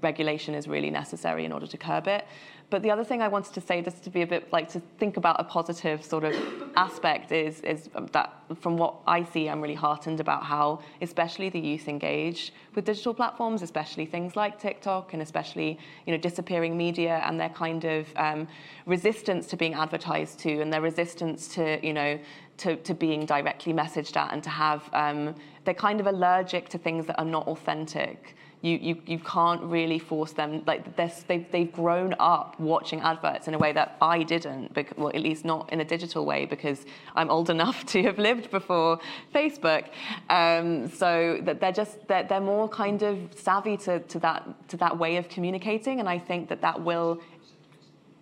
[0.01, 2.27] regulation is really necessary in order to curb it.
[2.71, 4.79] But the other thing I wanted to say, just to be a bit like to
[4.97, 6.33] think about a positive sort of
[6.77, 11.59] aspect, is is that from what I see, I'm really heartened about how, especially the
[11.59, 17.21] youth engage with digital platforms, especially things like TikTok, and especially you know disappearing media
[17.25, 18.47] and their kind of um,
[18.85, 22.17] resistance to being advertised to, and their resistance to you know
[22.59, 26.77] to, to being directly messaged at, and to have um, they're kind of allergic to
[26.77, 30.63] things that are not authentic you, you, you can't really force them.
[30.67, 35.09] Like they've, they've grown up watching adverts in a way that I didn't, because, well,
[35.09, 36.85] at least not in a digital way, because
[37.15, 38.99] I'm old enough to have lived before
[39.33, 39.87] Facebook.
[40.29, 44.77] Um, so that they're just they're, they're more kind of savvy to, to that to
[44.77, 47.19] that way of communicating, and I think that that will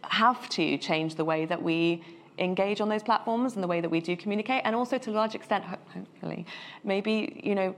[0.04, 2.02] have to change the way that we
[2.38, 5.12] engage on those platforms and the way that we do communicate, and also to a
[5.12, 6.46] large extent, hopefully,
[6.86, 7.76] maybe you know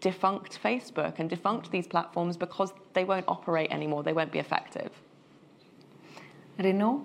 [0.00, 4.90] defunct Facebook and defunct these platforms because they won't operate anymore, they won't be effective.
[6.58, 7.04] Rinu?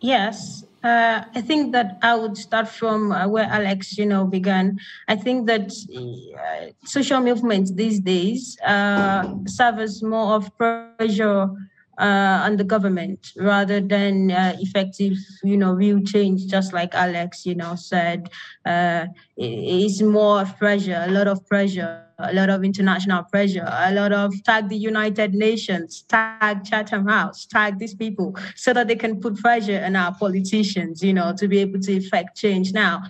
[0.00, 4.80] Yes, uh, I think that I would start from uh, where Alex, you know, began.
[5.06, 11.50] I think that uh, social movements these days uh, serve as more of pressure
[11.98, 17.44] uh, on the government rather than uh, effective, you know, real change, just like Alex,
[17.44, 18.30] you know, said.
[18.64, 24.12] Uh, it's more pressure, a lot of pressure, a lot of international pressure, a lot
[24.12, 29.20] of tag the United Nations, tag Chatham House, tag these people so that they can
[29.20, 32.72] put pressure on our politicians, you know, to be able to effect change.
[32.72, 33.02] Now,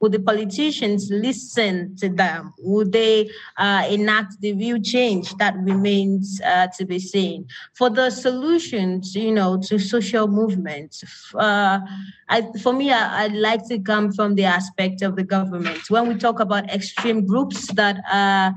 [0.00, 2.52] would the politicians listen to them?
[2.58, 7.46] Would they uh, enact the real change that remains uh, to be seen?
[7.74, 11.04] For the solutions, you know, to social movements,
[11.34, 11.80] uh,
[12.28, 15.90] I, for me, I, would like to come from the aspect of the government.
[15.90, 18.52] When we talk about extreme groups that uh,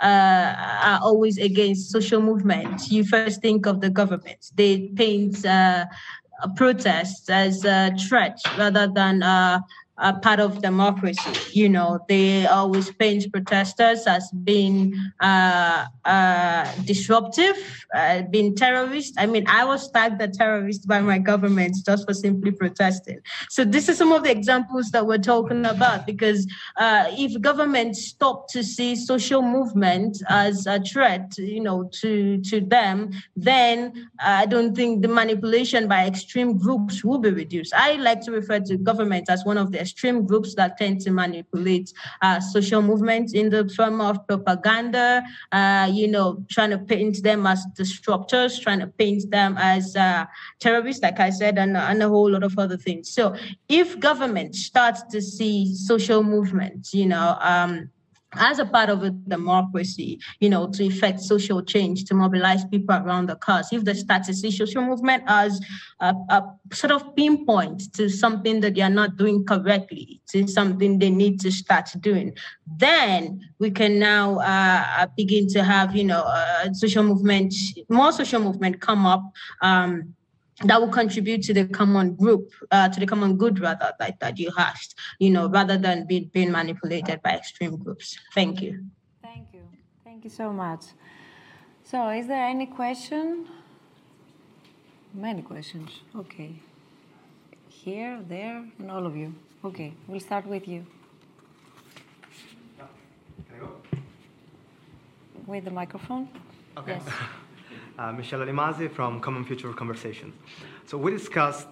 [0.00, 2.88] uh, are always against social movement.
[2.88, 4.52] You first think of the government.
[4.54, 5.86] They paint uh,
[6.56, 9.60] protests as a threat rather than uh,
[9.98, 11.30] a part of democracy.
[11.52, 17.56] You know, they always paint protesters as being uh, uh, disruptive,
[17.94, 19.14] uh, being terrorist.
[19.18, 23.20] I mean, I was tagged a terrorist by my government just for simply protesting.
[23.50, 26.06] So this is some of the examples that we're talking about.
[26.06, 26.46] Because
[26.76, 32.60] uh, if government stop to see social movement as a threat, you know, to to
[32.60, 37.72] them, then I don't think the manipulation by extreme groups will be reduced.
[37.74, 41.10] I like to refer to government as one of the extreme groups that tend to
[41.10, 45.22] manipulate uh, social movements in the form of propaganda,
[45.52, 50.24] uh, you know, trying to paint them as disruptors, trying to paint them as uh,
[50.60, 53.10] terrorists, like I said, and, and a whole lot of other things.
[53.10, 53.34] So
[53.68, 57.90] if government starts to see social movements, you know, um,
[58.34, 62.94] as a part of a democracy, you know, to effect social change, to mobilize people
[62.94, 63.72] around the cause.
[63.72, 65.60] If the status social movement as
[66.00, 70.98] a, a, sort of pinpoint to something that they are not doing correctly, to something
[70.98, 72.36] they need to start doing,
[72.76, 77.54] then we can now uh, begin to have, you know, uh, social movement,
[77.88, 79.22] more social movement come up.
[79.62, 80.14] Um,
[80.64, 84.38] that will contribute to the common group, uh, to the common good rather that, that
[84.38, 88.18] you asked, you know, rather than being, being manipulated by extreme groups.
[88.34, 88.86] Thank you.
[89.22, 89.62] Thank you.
[90.04, 90.86] Thank you so much.
[91.84, 93.46] So is there any question?
[95.14, 95.90] Many questions.
[96.14, 96.60] Okay.
[97.68, 99.34] Here, there, and all of you.
[99.64, 100.86] Okay, we'll start with you.
[102.78, 103.70] Can I go?
[105.46, 106.28] With the microphone.
[106.76, 107.00] Okay.
[107.04, 107.14] Yes.
[107.98, 110.34] uh, Michelle Alimazi from Common Future Conversations.
[110.86, 111.66] So we discussed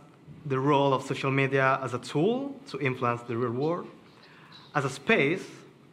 [0.44, 3.86] the role of social media as a tool to influence the real world,
[4.74, 5.44] as a space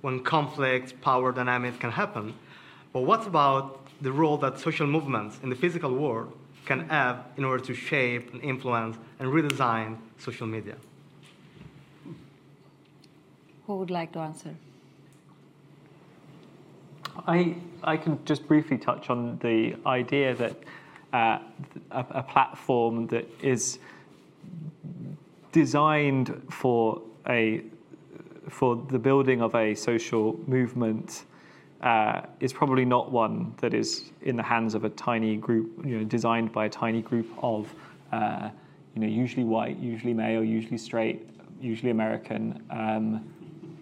[0.02, 2.34] when conflict, power dynamics can happen.
[2.92, 7.46] But what about the role that social movements in the physical world can have in
[7.46, 10.76] order to shape and influence and redesign social media?
[13.66, 14.56] Who would like to answer?
[17.28, 20.56] I, I can just briefly touch on the idea that
[21.14, 21.40] uh,
[21.92, 23.80] a, a platform that is
[25.52, 27.64] designed for a
[28.50, 31.24] for the building of a social movement
[31.82, 35.98] uh, is probably not one that is in the hands of a tiny group, you
[35.98, 37.74] know, designed by a tiny group of,
[38.12, 38.50] uh,
[38.96, 41.26] you know, usually white, usually male, usually straight,
[41.62, 43.34] usually American um,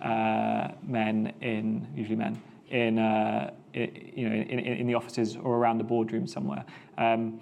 [0.02, 2.40] uh, men in usually men
[2.72, 6.66] in, uh, you know, in, in, the offices or around the boardroom somewhere.
[6.98, 7.40] Um,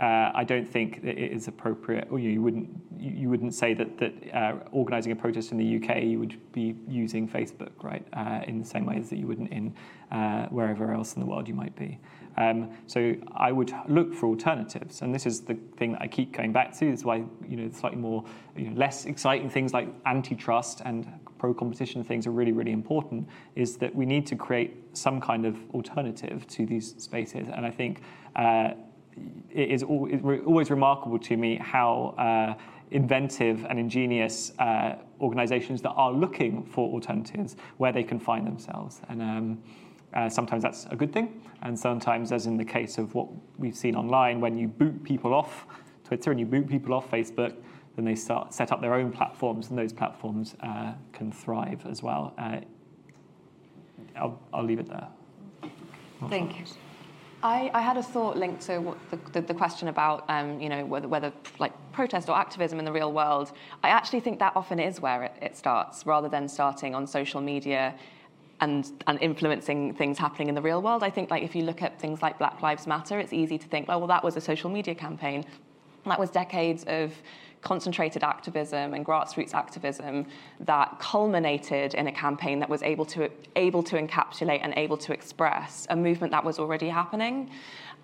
[0.00, 3.74] uh, I don't think that it is appropriate, or you, you wouldn't you, wouldn't say
[3.74, 8.06] that that uh, organising a protest in the UK you would be using Facebook, right?
[8.12, 9.74] Uh, in the same ways that you wouldn't in
[10.10, 11.98] uh, wherever else in the world you might be.
[12.36, 16.32] Um, so I would look for alternatives, and this is the thing that I keep
[16.32, 16.90] going back to.
[16.90, 18.24] This why you know slightly more
[18.56, 21.06] you know, less exciting things like antitrust and
[21.38, 23.28] pro-competition things are really really important.
[23.54, 27.70] Is that we need to create some kind of alternative to these spaces, and I
[27.70, 28.02] think.
[28.36, 28.70] Uh,
[29.50, 32.54] it is always remarkable to me how uh,
[32.92, 39.00] inventive and ingenious uh, organizations that are looking for alternatives where they can find themselves.
[39.08, 39.62] And um,
[40.14, 43.76] uh, sometimes that's a good thing, and sometimes, as in the case of what we've
[43.76, 45.66] seen online, when you boot people off
[46.04, 47.54] Twitter and you boot people off Facebook,
[47.96, 52.02] then they start set up their own platforms, and those platforms uh, can thrive as
[52.02, 52.34] well.
[52.38, 52.60] Uh,
[54.16, 55.08] I'll, I'll leave it there.
[56.28, 56.64] Thank you.
[57.42, 60.84] I, I, had a thought linked to the, the, the question about, um, you know,
[60.84, 63.50] whether, whether, like protest or activism in the real world.
[63.82, 67.40] I actually think that often is where it, it starts, rather than starting on social
[67.40, 67.96] media
[68.62, 71.02] and, and influencing things happening in the real world.
[71.02, 73.66] I think like if you look at things like Black Lives Matter, it's easy to
[73.66, 75.44] think, oh, well, that was a social media campaign.
[76.06, 77.12] That was decades of
[77.60, 80.26] concentrated activism and grassroots activism
[80.60, 85.12] that culminated in a campaign that was able to able to encapsulate and able to
[85.12, 87.50] express a movement that was already happening.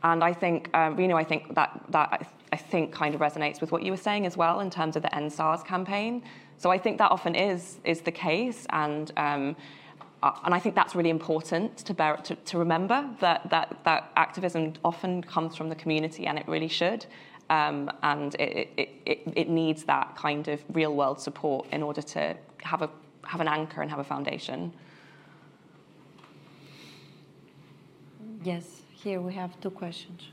[0.02, 3.70] And I think, um, know, I think that that I think kind of resonates with
[3.72, 6.22] what you were saying as well in terms of the EndSARS campaign.
[6.56, 9.56] So I think that often is is the case, and um,
[10.22, 14.72] and I think that's really important to, bear, to, to remember that, that, that activism
[14.84, 17.06] often comes from the community and it really should.
[17.50, 22.02] Um, and it, it, it, it, needs that kind of real world support in order
[22.02, 22.90] to have, a,
[23.24, 24.70] have an anchor and have a foundation.
[28.44, 30.24] Yes, here we have two questions.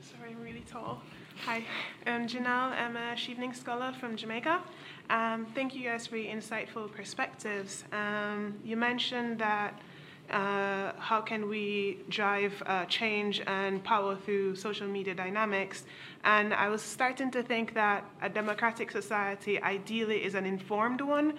[0.00, 1.02] Sorry, I'm really tall.
[1.44, 1.64] Hi,
[2.06, 2.72] I'm Janelle.
[2.72, 4.60] I'm a Chevening Scholar from Jamaica.
[5.10, 7.84] Um, thank you guys for your insightful perspectives.
[7.92, 9.78] Um, you mentioned that
[10.30, 15.84] uh, how can we drive uh, change and power through social media dynamics.
[16.24, 21.34] And I was starting to think that a democratic society ideally is an informed one.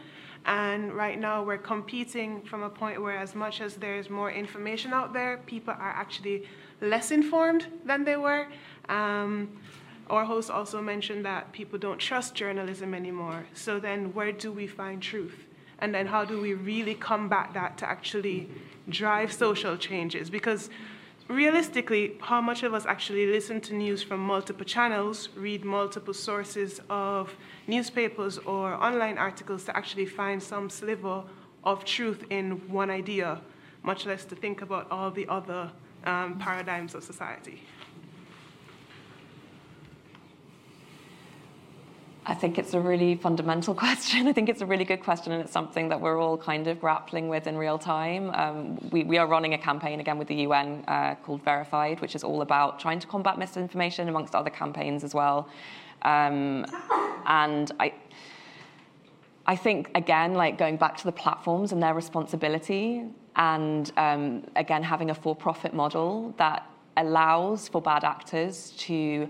[0.46, 4.94] And right now we're competing from a point where, as much as there's more information
[4.94, 6.48] out there, people are actually
[6.80, 8.48] less informed than they were.
[8.88, 9.50] Um,
[10.10, 13.46] our host also mentioned that people don't trust journalism anymore.
[13.54, 15.46] So then, where do we find truth?
[15.80, 18.50] And then, how do we really combat that to actually
[18.90, 20.30] drive social changes?
[20.30, 20.70] Because
[21.28, 26.80] realistically, how much of us actually listen to news from multiple channels, read multiple sources
[26.90, 27.36] of
[27.68, 31.24] newspapers or online articles to actually find some sliver
[31.64, 33.42] of truth in one idea,
[33.84, 35.70] much less to think about all the other
[36.06, 37.62] um, paradigms of society?
[42.30, 44.28] I think it's a really fundamental question.
[44.28, 46.82] I think it's a really good question, and it's something that we're all kind of
[46.82, 48.32] grappling with in real time.
[48.32, 52.16] Um, we, we, are running a campaign again with the UN uh, called Verified, which
[52.16, 55.48] is all about trying to combat misinformation amongst other campaigns as well.
[56.02, 56.66] Um,
[57.26, 57.94] and I,
[59.46, 63.06] I think again, like going back to the platforms and their responsibility,
[63.38, 69.30] and um, again having a for-profit model that allows for bad actors to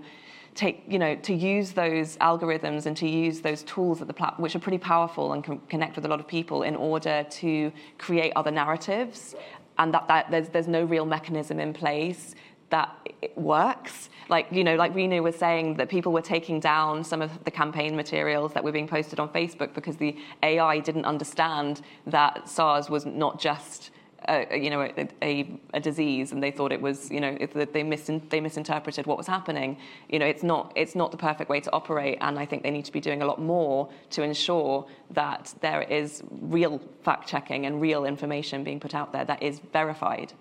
[0.58, 4.42] take, you know, to use those algorithms and to use those tools at the platform,
[4.42, 7.72] which are pretty powerful and can connect with a lot of people in order to
[7.96, 9.36] create other narratives,
[9.78, 12.34] and that, that there's, there's no real mechanism in place
[12.70, 12.90] that
[13.36, 14.10] works.
[14.28, 17.52] Like, you know, like Rinu was saying that people were taking down some of the
[17.52, 22.90] campaign materials that were being posted on Facebook because the AI didn't understand that SARS
[22.90, 23.90] was not just
[24.28, 27.82] a, you know, a, a, a, disease and they thought it was, you know, they,
[27.82, 29.78] misin- they misinterpreted what was happening.
[30.08, 32.70] You know, it's not, it's not the perfect way to operate, and I think they
[32.70, 37.66] need to be doing a lot more to ensure that there is real fact checking
[37.66, 40.32] and real information being put out there that is verified,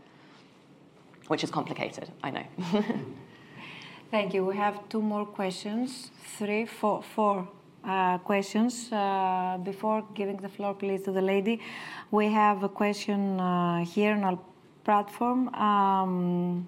[1.27, 2.43] which is complicated, I know.
[4.11, 4.45] Thank you.
[4.45, 7.47] We have two more questions, three, four, four
[7.83, 8.91] uh, questions.
[8.91, 11.59] Uh, before giving the floor, please, to the lady,
[12.11, 14.39] we have a question uh, here on our
[14.83, 15.49] platform.
[15.55, 16.67] Um,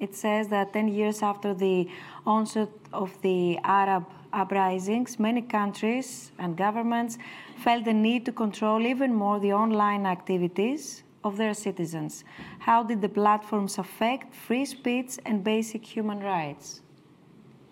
[0.00, 1.88] it says that 10 years after the
[2.26, 7.18] onset of the Arab uprisings, many countries and governments
[7.56, 12.24] felt the need to control even more the online activities of their citizens.
[12.58, 16.82] How did the platforms affect free speech and basic human rights?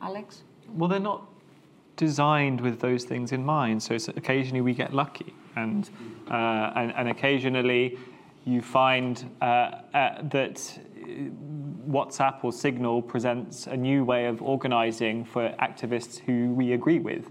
[0.01, 0.43] Alex?
[0.69, 1.29] Well, they're not
[1.97, 3.83] designed with those things in mind.
[3.83, 5.89] So occasionally we get lucky, and
[6.31, 7.99] uh, and, and, occasionally
[8.45, 10.57] you find uh, uh, that
[11.89, 17.31] WhatsApp or Signal presents a new way of organizing for activists who we agree with.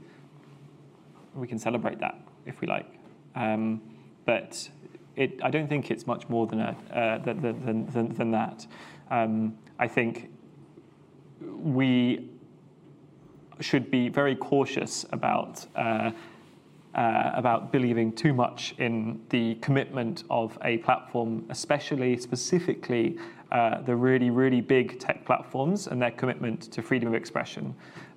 [1.33, 2.15] We can celebrate that
[2.45, 2.87] if we like,
[3.35, 3.81] um,
[4.25, 4.69] but
[5.15, 8.65] it, I don't think it's much more than a, uh, than, than, than, than, that.
[9.09, 10.31] Um, I think
[11.41, 12.29] we
[13.63, 16.11] should be very cautious about uh,
[16.95, 23.17] uh, about believing too much in the commitment of a platform, especially specifically
[23.51, 27.73] uh, the really, really big tech platforms and their commitment to freedom of expression.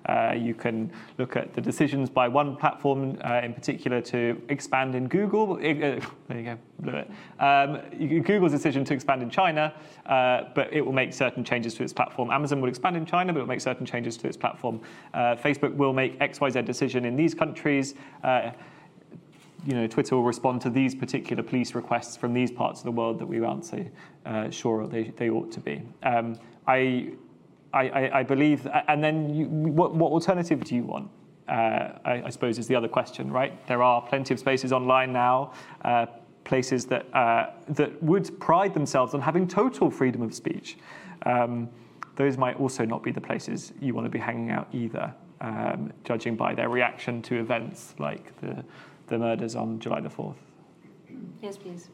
[0.07, 4.95] Uh, you can look at the decisions by one platform uh, in particular to expand
[4.95, 5.53] in Google.
[5.53, 5.59] Uh,
[6.27, 7.11] there you go, blew it.
[7.39, 7.81] Um,
[8.23, 9.73] Google's decision to expand in China,
[10.05, 12.31] uh, but it will make certain changes to its platform.
[12.31, 14.81] Amazon will expand in China, but it will make certain changes to its platform.
[15.13, 17.95] Uh, Facebook will make XYZ decision in these countries
[19.65, 22.91] you know, Twitter will respond to these particular police requests from these parts of the
[22.91, 23.85] world that we aren't so
[24.25, 25.81] uh, sure they, they ought to be.
[26.03, 27.09] Um, I
[27.85, 31.09] I, I, believe, and then you, what, what, alternative do you want?
[31.47, 33.65] Uh, I, I, suppose is the other question, right?
[33.67, 35.53] There are plenty of spaces online now,
[35.85, 36.07] uh,
[36.43, 40.77] places that uh, that would pride themselves on having total freedom of speech.
[41.25, 41.69] Um,
[42.15, 45.93] those might also not be the places you want to be hanging out either, um,
[46.03, 48.63] judging by their reaction to events like the
[49.07, 50.37] the murders on July the fourth.
[51.41, 51.89] Yes, please.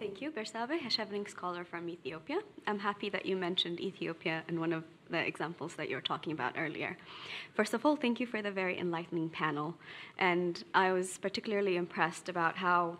[0.00, 2.38] Thank you, Bersabe, a Chevening scholar from Ethiopia.
[2.66, 6.32] I'm happy that you mentioned Ethiopia in one of the examples that you were talking
[6.32, 6.96] about earlier.
[7.52, 9.74] First of all, thank you for the very enlightening panel.
[10.16, 12.96] And I was particularly impressed about how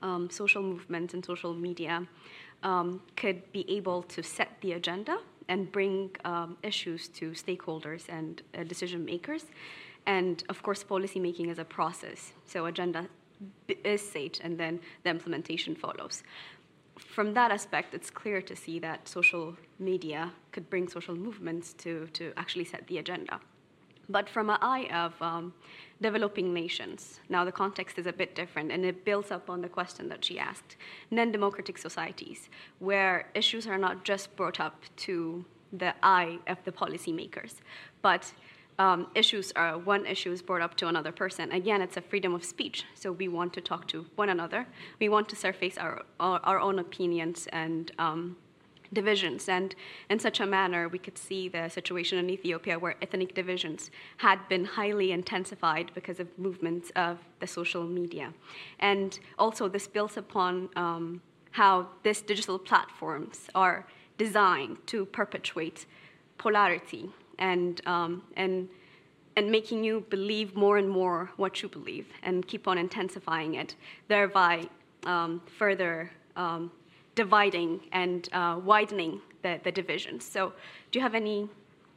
[0.00, 2.08] um, social movements and social media
[2.62, 5.18] um, could be able to set the agenda
[5.48, 9.44] and bring um, issues to stakeholders and uh, decision makers.
[10.06, 12.32] And of course, policymaking is a process.
[12.46, 13.06] So, agenda
[13.84, 16.22] is set and then the implementation follows.
[16.98, 22.06] From that aspect, it's clear to see that social media could bring social movements to,
[22.14, 23.40] to actually set the agenda.
[24.08, 25.52] But from an eye of um,
[26.00, 29.68] developing nations, now the context is a bit different, and it builds up on the
[29.68, 30.76] question that she asked.
[31.10, 32.48] Non democratic societies,
[32.78, 37.54] where issues are not just brought up to the eye of the policymakers,
[38.00, 38.32] but
[38.78, 41.50] um, issues are one issue is brought up to another person.
[41.52, 42.84] Again, it's a freedom of speech.
[42.94, 44.66] So we want to talk to one another.
[45.00, 48.36] We want to surface our our, our own opinions and um,
[48.92, 49.48] divisions.
[49.48, 49.74] And
[50.10, 54.38] in such a manner, we could see the situation in Ethiopia where ethnic divisions had
[54.48, 58.32] been highly intensified because of movements of the social media.
[58.78, 61.20] And also, this builds upon um,
[61.52, 63.86] how these digital platforms are
[64.18, 65.86] designed to perpetuate
[66.38, 68.68] polarity and um, and
[69.36, 73.74] and making you believe more and more what you believe and keep on intensifying it,
[74.08, 74.66] thereby
[75.04, 76.70] um, further um,
[77.14, 80.24] dividing and uh, widening the, the divisions.
[80.24, 80.52] So,
[80.90, 81.48] do you have any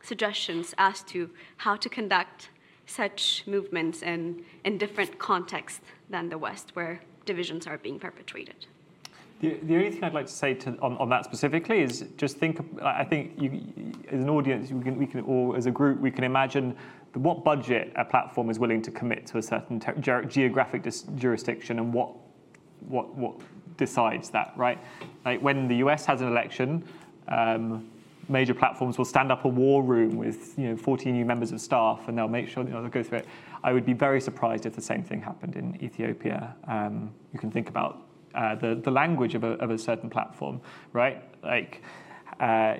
[0.01, 2.49] suggestions as to how to conduct
[2.85, 8.65] such movements in, in different contexts than the West, where divisions are being perpetrated?
[9.39, 12.37] The, the only thing I'd like to say to, on, on that specifically is just
[12.37, 12.59] think.
[12.83, 16.11] I think you, as an audience, we can, we can, or as a group, we
[16.11, 16.75] can imagine
[17.13, 21.79] what budget a platform is willing to commit to a certain ter- geographic dis- jurisdiction
[21.79, 22.09] and what,
[22.81, 23.35] what, what
[23.77, 24.77] decides that, right?
[25.25, 26.83] Like when the US has an election,
[27.29, 27.89] um,
[28.27, 31.59] major platforms will stand up a war room with you know 40 new members of
[31.59, 33.27] staff and they'll make sure you know, they'll go through it.
[33.63, 36.55] I would be very surprised if the same thing happened in Ethiopia.
[36.67, 40.61] Um, you can think about uh, the, the language of a, of a certain platform,
[40.93, 41.23] right?
[41.43, 41.81] Like,
[42.39, 42.75] uh,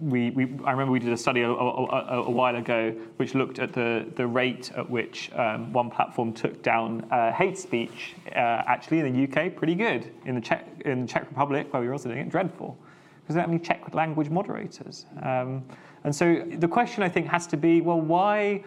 [0.00, 3.58] we, we, I remember we did a study a, a, a, while ago which looked
[3.58, 8.14] at the, the rate at which um, one platform took down uh, hate speech.
[8.28, 10.12] Uh, actually, in the UK, pretty good.
[10.26, 12.76] In the Czech, in the Czech Republic, where we were also doing it, dreadful.
[13.22, 15.06] Because they don't have any Czech language moderators.
[15.22, 15.64] Um,
[16.04, 18.62] and so the question I think has to be, well, why,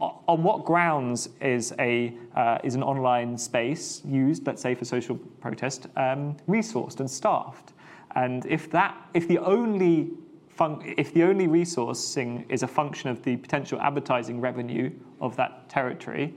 [0.00, 5.16] on what grounds is a uh, is an online space used, let's say for social
[5.40, 7.72] protest, um, resourced and staffed?
[8.14, 10.10] And if that, if the only
[10.48, 14.90] fun- if the only resourcing is a function of the potential advertising revenue
[15.20, 16.34] of that territory,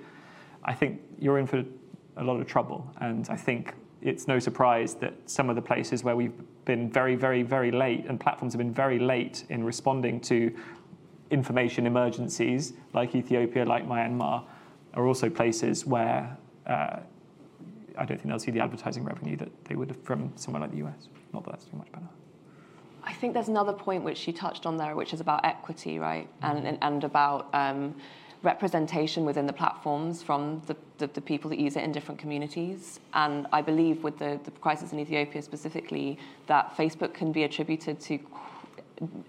[0.64, 1.64] I think you're in for
[2.18, 2.92] a lot of trouble.
[3.00, 6.34] And I think it's no surprise that some of the places where we've
[6.66, 10.54] been very, very, very late, and platforms have been very late in responding to
[11.32, 14.44] information emergencies like Ethiopia, like Myanmar,
[14.94, 17.00] are also places where uh,
[17.98, 20.72] I don't think they'll see the advertising revenue that they would have from somewhere like
[20.72, 21.08] the US.
[21.34, 22.06] Not that that's doing much better.
[23.04, 26.28] I think there's another point which she touched on there, which is about equity, right?
[26.42, 27.96] And, and, and about um,
[28.44, 33.00] representation within the platforms from the, the, the, people that use it in different communities.
[33.14, 38.00] And I believe with the, the crisis in Ethiopia specifically, that Facebook can be attributed
[38.02, 38.20] to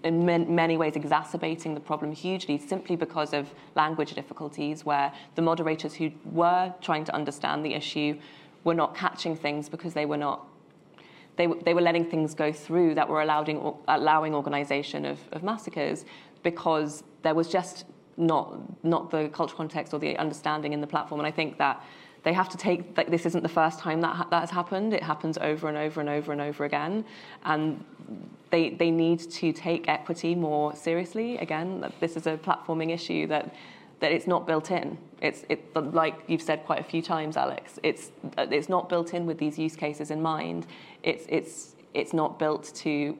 [0.03, 5.93] in many ways exacerbating the problem hugely simply because of language difficulties where the moderators
[5.93, 8.17] who were trying to understand the issue
[8.63, 10.45] were not catching things because they were not
[11.35, 16.03] they, they were letting things go through that were allowing allowing organization of, of massacres
[16.43, 17.85] because there was just
[18.17, 21.19] not not the cultural context or the understanding in the platform.
[21.19, 21.81] And I think that
[22.23, 24.93] they have to take that this isn't the first time that ha- that has happened
[24.93, 27.05] it happens over and over and over and over again
[27.45, 27.83] and
[28.49, 33.53] they they need to take equity more seriously again this is a platforming issue that
[33.99, 34.97] that it's not built in.
[35.21, 37.79] It's it, like you've said quite a few times, Alex.
[37.83, 40.67] It's uh, it's not built in with these use cases in mind.
[41.03, 43.17] It's it's it's not built to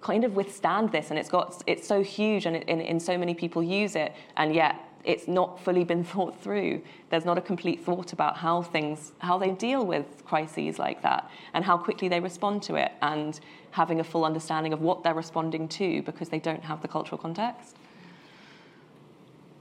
[0.00, 3.16] kind of withstand this, and it's got it's so huge, and, it, and, and so
[3.16, 6.82] many people use it, and yet it's not fully been thought through.
[7.10, 11.30] There's not a complete thought about how things how they deal with crises like that,
[11.54, 13.38] and how quickly they respond to it, and
[13.70, 17.18] having a full understanding of what they're responding to because they don't have the cultural
[17.18, 17.76] context.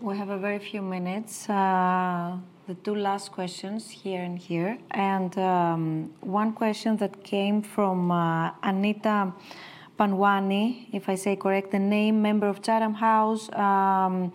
[0.02, 1.50] We have a very few minutes.
[1.50, 4.78] Uh, the two last questions here and here.
[4.92, 9.32] And um, one question that came from uh, Anita
[10.00, 13.52] Panwani, if I say correct the name, member of Chatham House.
[13.54, 14.34] Um,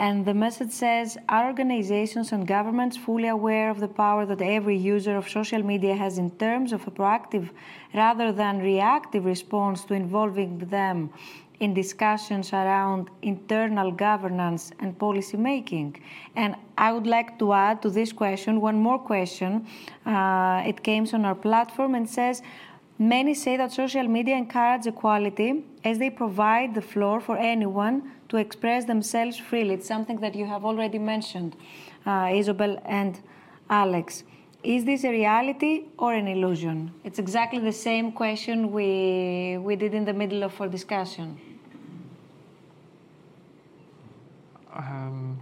[0.00, 4.78] and the message says Are organizations and governments fully aware of the power that every
[4.94, 7.50] user of social media has in terms of a proactive
[7.92, 11.10] rather than reactive response to involving them
[11.60, 16.02] in discussions around internal governance and policy making.
[16.34, 19.66] And I would like to add to this question one more question.
[20.06, 22.40] Uh, it came on our platform and says,
[23.00, 28.36] Many say that social media encourage equality as they provide the floor for anyone to
[28.36, 29.72] express themselves freely.
[29.72, 31.56] It's something that you have already mentioned,
[32.04, 33.18] uh, Isobel and
[33.70, 34.24] Alex.
[34.62, 36.92] Is this a reality or an illusion?
[37.02, 41.40] It's exactly the same question we, we did in the middle of our discussion.
[44.74, 45.40] Um,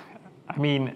[0.50, 0.94] I mean,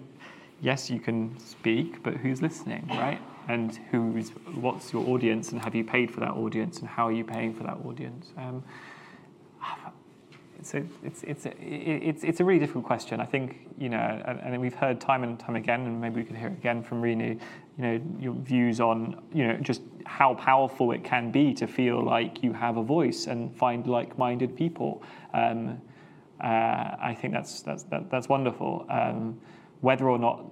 [0.60, 3.18] yes, you can speak, but who's listening, right?
[3.48, 7.12] And who's what's your audience, and have you paid for that audience, and how are
[7.12, 8.32] you paying for that audience?
[8.36, 8.62] Um,
[10.64, 13.20] so it's it's it's it's a really difficult question.
[13.20, 16.24] I think you know, and, and, we've heard time and time again, and maybe we
[16.24, 17.38] could hear it again from Rinu.
[17.78, 22.02] You know, your views on you know just how powerful it can be to feel
[22.02, 25.02] like you have a voice and find like-minded people.
[25.34, 25.80] Um,
[26.40, 28.86] uh, I think that's that's that, that's wonderful.
[28.88, 29.40] Um,
[29.80, 30.44] whether or not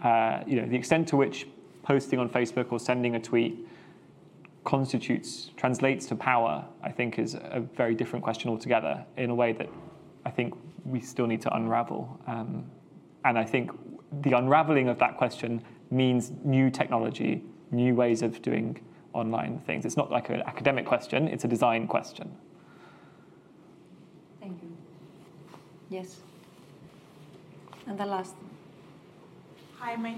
[0.00, 1.46] uh, you know the extent to which
[1.90, 3.66] posting on Facebook or sending a tweet
[4.62, 9.04] constitutes translates to power, I think is a very different question altogether.
[9.16, 9.68] In a way that
[10.24, 10.54] I think
[10.84, 12.64] we still need to unravel, um,
[13.24, 13.72] and I think
[14.22, 15.60] the unraveling of that question
[15.90, 17.42] means new technology,
[17.72, 18.78] new ways of doing
[19.12, 19.84] online things.
[19.84, 22.30] It's not like an academic question; it's a design question.
[24.40, 24.76] Thank you.
[25.88, 26.20] Yes.
[27.88, 28.36] And the last.
[29.80, 30.14] Hi, my.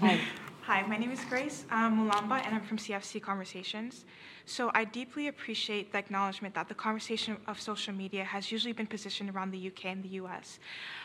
[0.00, 0.18] Hi.
[0.66, 4.04] Hi, my name is Grace um, Mulamba, and I'm from CFC Conversations.
[4.46, 8.88] So I deeply appreciate the acknowledgement that the conversation of social media has usually been
[8.88, 10.58] positioned around the UK and the US.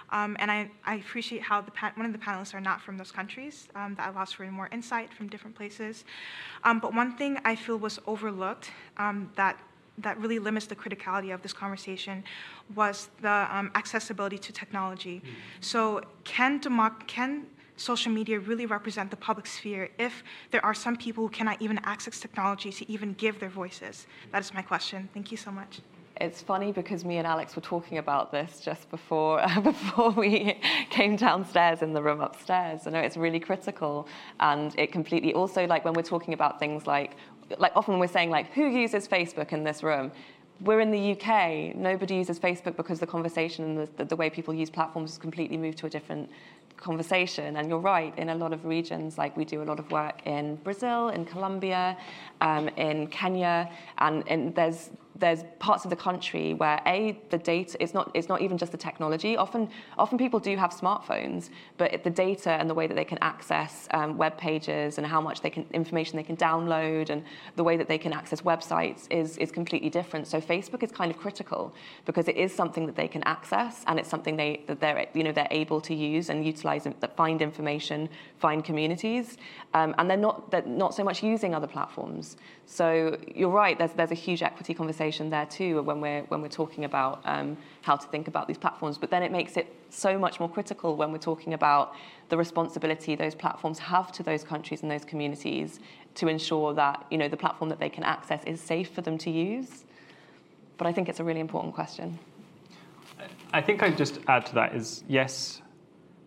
[0.09, 3.11] Um, and I, I, appreciate how the one of the panelists are not from those
[3.11, 3.67] countries.
[3.75, 6.05] Um, that allows for more insight from different places.
[6.63, 9.59] Um, but one thing I feel was overlooked um, that
[9.99, 12.23] that really limits the criticality of this conversation
[12.73, 15.17] was the um, accessibility to technology.
[15.17, 15.31] Mm-hmm.
[15.59, 17.45] So, can, democ- can
[17.81, 21.79] social media really represent the public sphere if there are some people who cannot even
[21.83, 24.07] access technology to even give their voices?
[24.31, 25.09] That is my question.
[25.13, 25.81] Thank you so much.
[26.21, 30.59] It's funny because me and Alex were talking about this just before before we
[30.91, 32.85] came downstairs in the room upstairs.
[32.85, 34.07] I know it's really critical,
[34.39, 37.15] and it completely also like when we're talking about things like
[37.57, 40.11] like often we're saying like who uses Facebook in this room.
[40.63, 41.75] We're in the UK.
[41.75, 45.57] Nobody uses Facebook because the conversation and the, the way people use platforms has completely
[45.57, 46.29] moved to a different
[46.77, 47.57] conversation.
[47.57, 50.21] And you're right, in a lot of regions, like we do a lot of work
[50.25, 51.97] in Brazil, in Colombia,
[52.41, 54.91] um, in Kenya, and, and there's
[55.21, 58.71] there's parts of the country where a the data it's not it's not even just
[58.73, 59.37] the technology.
[59.37, 63.19] Often often people do have smartphones, but the data and the way that they can
[63.21, 67.23] access um, web pages and how much they can information they can download and
[67.55, 70.27] the way that they can access websites is is completely different.
[70.27, 71.73] So Facebook is kind of critical
[72.05, 75.23] because it is something that they can access and it's something they that they're you
[75.23, 79.37] know they're able to use and utilize that find information, find communities,
[79.75, 82.37] um, and they're not they're not so much using other platforms.
[82.65, 83.77] So you're right.
[83.77, 87.57] There's there's a huge equity conversation there too when we're when we're talking about um,
[87.81, 88.97] how to think about these platforms.
[88.97, 91.93] But then it makes it so much more critical when we're talking about
[92.29, 95.79] the responsibility those platforms have to those countries and those communities
[96.15, 99.17] to ensure that you know the platform that they can access is safe for them
[99.17, 99.85] to use.
[100.77, 102.17] But I think it's a really important question.
[103.53, 105.61] I think I'd just add to that is yes,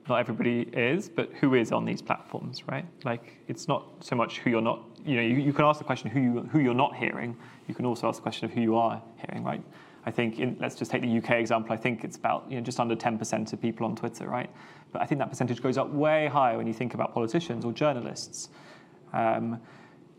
[0.09, 2.85] not everybody is, but who is on these platforms, right?
[3.05, 4.82] Like it's not so much who you're not.
[5.05, 7.36] You know, you, you can ask the question who you who you're not hearing.
[7.68, 9.62] You can also ask the question of who you are hearing, right?
[10.06, 11.72] I think in, let's just take the UK example.
[11.72, 14.51] I think it's about you know just under 10% of people on Twitter, right?
[14.93, 17.72] But I think that percentage goes up way higher when you think about politicians or
[17.72, 18.48] journalists.
[19.12, 19.60] Um,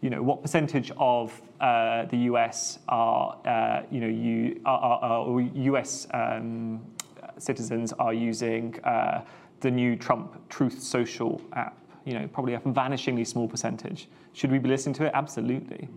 [0.02, 5.28] you know, what percentage of uh, the US are, uh, you know, you, are, are,
[5.28, 6.82] are US um,
[7.38, 9.22] citizens are using uh,
[9.62, 11.78] the new Trump Truth Social app.
[12.06, 14.08] You know, probably a vanishingly small percentage.
[14.34, 15.12] Should we be listening to it?
[15.14, 15.90] Absolutely.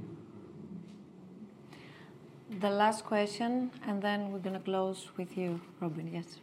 [2.61, 6.11] The last question, and then we're going to close with you, Robin.
[6.13, 6.39] Yes.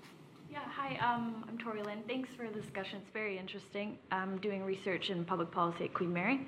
[0.51, 2.03] Yeah, hi, um, I'm Tori Lynn.
[2.07, 2.99] Thanks for the discussion.
[3.01, 3.97] It's very interesting.
[4.11, 6.47] I'm doing research in public policy at Queen Mary.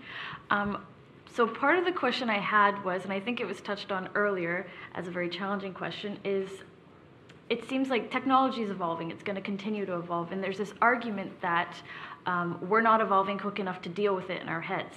[0.52, 0.86] Um,
[1.34, 4.10] so part of the question I had was, and I think it was touched on
[4.16, 6.50] earlier as a very challenging question, is
[7.50, 9.12] it seems like technology is evolving.
[9.12, 10.32] It's going to continue to evolve.
[10.32, 11.76] And there's this argument that
[12.28, 14.96] um, we're not evolving quick enough to deal with it in our heads.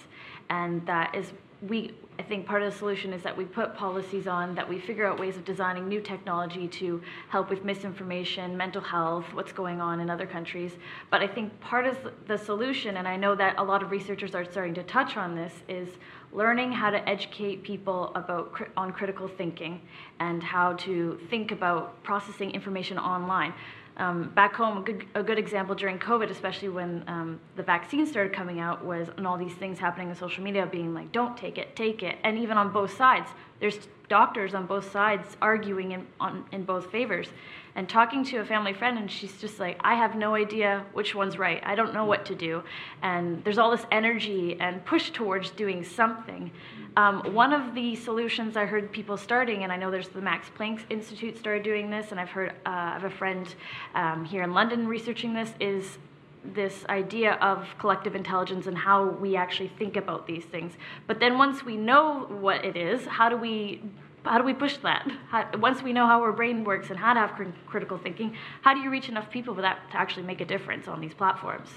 [0.51, 1.33] And that is,
[1.63, 4.81] we, I think part of the solution is that we put policies on, that we
[4.81, 9.81] figure out ways of designing new technology to help with misinformation, mental health, what's going
[9.81, 10.73] on in other countries.
[11.11, 11.97] But I think part of
[12.27, 15.37] the solution, and I know that a lot of researchers are starting to touch on
[15.37, 15.89] this, is
[16.33, 19.81] learning how to educate people about on critical thinking
[20.19, 23.55] and how to think about processing information online.
[24.01, 28.07] Um, back home, a good, a good, example during COVID, especially when um, the vaccine
[28.07, 31.37] started coming out, was and all these things happening in social media being like, don't
[31.37, 32.17] take it, take it.
[32.25, 33.29] And even on both sides,
[33.61, 37.29] there's doctors on both sides arguing in, on, in both favors
[37.75, 41.15] and talking to a family friend and she's just like i have no idea which
[41.15, 41.63] one's right.
[41.65, 42.63] I don't know what to do.
[43.03, 46.51] And there's all this energy and push towards doing something.
[46.97, 50.49] Um, one of the solutions i heard people starting and i know there's the max
[50.59, 53.55] planck institute started doing this and i've heard uh, i have a friend
[53.95, 55.99] um, here in london researching this is
[56.43, 60.73] this idea of collective intelligence and how we actually think about these things.
[61.07, 63.83] But then once we know what it is, how do we
[64.25, 65.07] how do we push that?
[65.29, 68.37] How, once we know how our brain works and how to have cr- critical thinking,
[68.63, 71.15] how do you reach enough people for that to actually make a difference on these
[71.15, 71.69] platforms?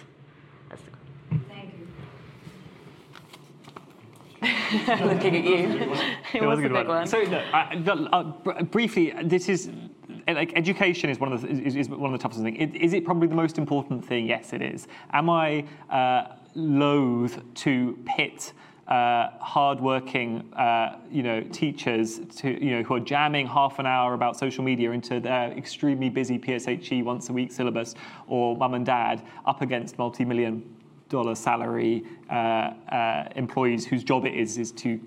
[0.70, 1.88] That's the Thank you.
[5.06, 5.56] Looking at you.
[5.56, 6.00] it, was,
[6.34, 6.90] was a good big one.
[6.98, 7.08] one.
[7.08, 9.70] So, no, uh, uh, briefly, this is
[10.28, 12.76] like education is one of the is, is one of the toughest things.
[12.76, 14.28] Is it probably the most important thing?
[14.28, 14.88] Yes, it is.
[15.12, 18.54] Am I uh, loath to pit?
[18.88, 24.14] Uh, hardworking, uh, you know, teachers to, you know, who are jamming half an hour
[24.14, 27.96] about social media into their extremely busy PSHE once a week syllabus,
[28.28, 30.64] or mum and dad up against multi-million
[31.10, 35.00] dollar salary uh, uh employees whose job it is is to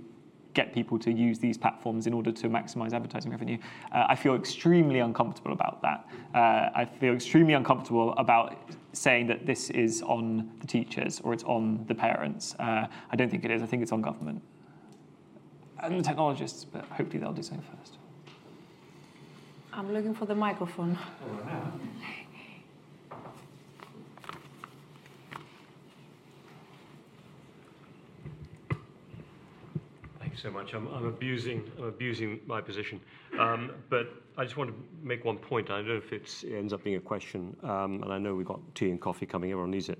[0.56, 3.58] get people to use these platforms in order to maximize advertising revenue.
[3.92, 6.08] Uh, I feel extremely uncomfortable about that.
[6.34, 8.56] Uh, I feel extremely uncomfortable about
[8.92, 12.54] saying that this is on the teachers or it's on the parents.
[12.58, 13.62] Uh, I don't think it is.
[13.62, 14.42] I think it's on government
[15.82, 17.98] and the technologists, but hopefully they'll do so first.
[19.72, 20.98] I'm looking for the microphone.
[30.36, 30.74] So much.
[30.74, 33.00] I'm, I'm abusing, I'm abusing my position.
[33.38, 35.70] Um, but I just want to make one point.
[35.70, 38.46] I don't know if it ends up being a question, um, and I know we've
[38.46, 39.50] got tea and coffee coming.
[39.50, 39.98] Everyone needs it.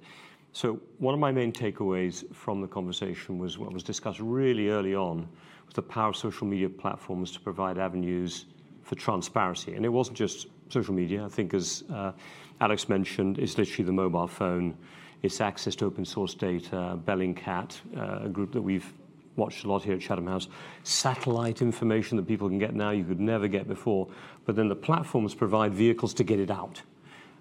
[0.52, 4.94] So one of my main takeaways from the conversation was what was discussed really early
[4.94, 5.28] on
[5.66, 8.46] was the power of social media platforms to provide avenues
[8.82, 9.74] for transparency.
[9.74, 11.24] And it wasn't just social media.
[11.24, 12.12] I think, as uh,
[12.60, 14.76] Alex mentioned, it's literally the mobile phone,
[15.22, 18.92] it's access to open source data, Bellingcat, uh, a group that we've
[19.36, 20.48] watched a lot here at Chatham House,
[20.82, 24.08] satellite information that people can get now you could never get before.
[24.44, 26.82] But then the platforms provide vehicles to get it out.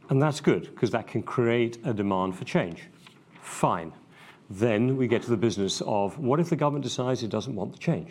[0.09, 2.83] And that's good because that can create a demand for change.
[3.41, 3.91] Fine.
[4.49, 7.71] Then we get to the business of what if the government decides it doesn't want
[7.73, 8.09] the change?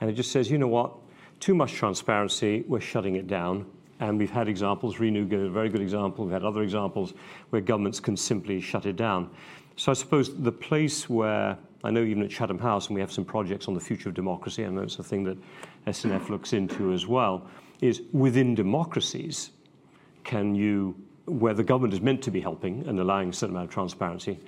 [0.00, 0.92] And it just says, you know what,
[1.40, 3.66] too much transparency, we're shutting it down.
[4.00, 7.14] And we've had examples, Rinu gave a very good example, we've had other examples
[7.48, 9.30] where governments can simply shut it down.
[9.76, 11.56] So I suppose the place where,
[11.86, 14.14] I know even at Chatham House, and we have some projects on the future of
[14.14, 15.38] democracy, I know it's a thing that
[15.86, 17.46] SNF looks into as well,
[17.80, 19.50] is within democracies,
[20.24, 20.96] can you,
[21.26, 24.40] where the government is meant to be helping and allowing a certain amount of transparency,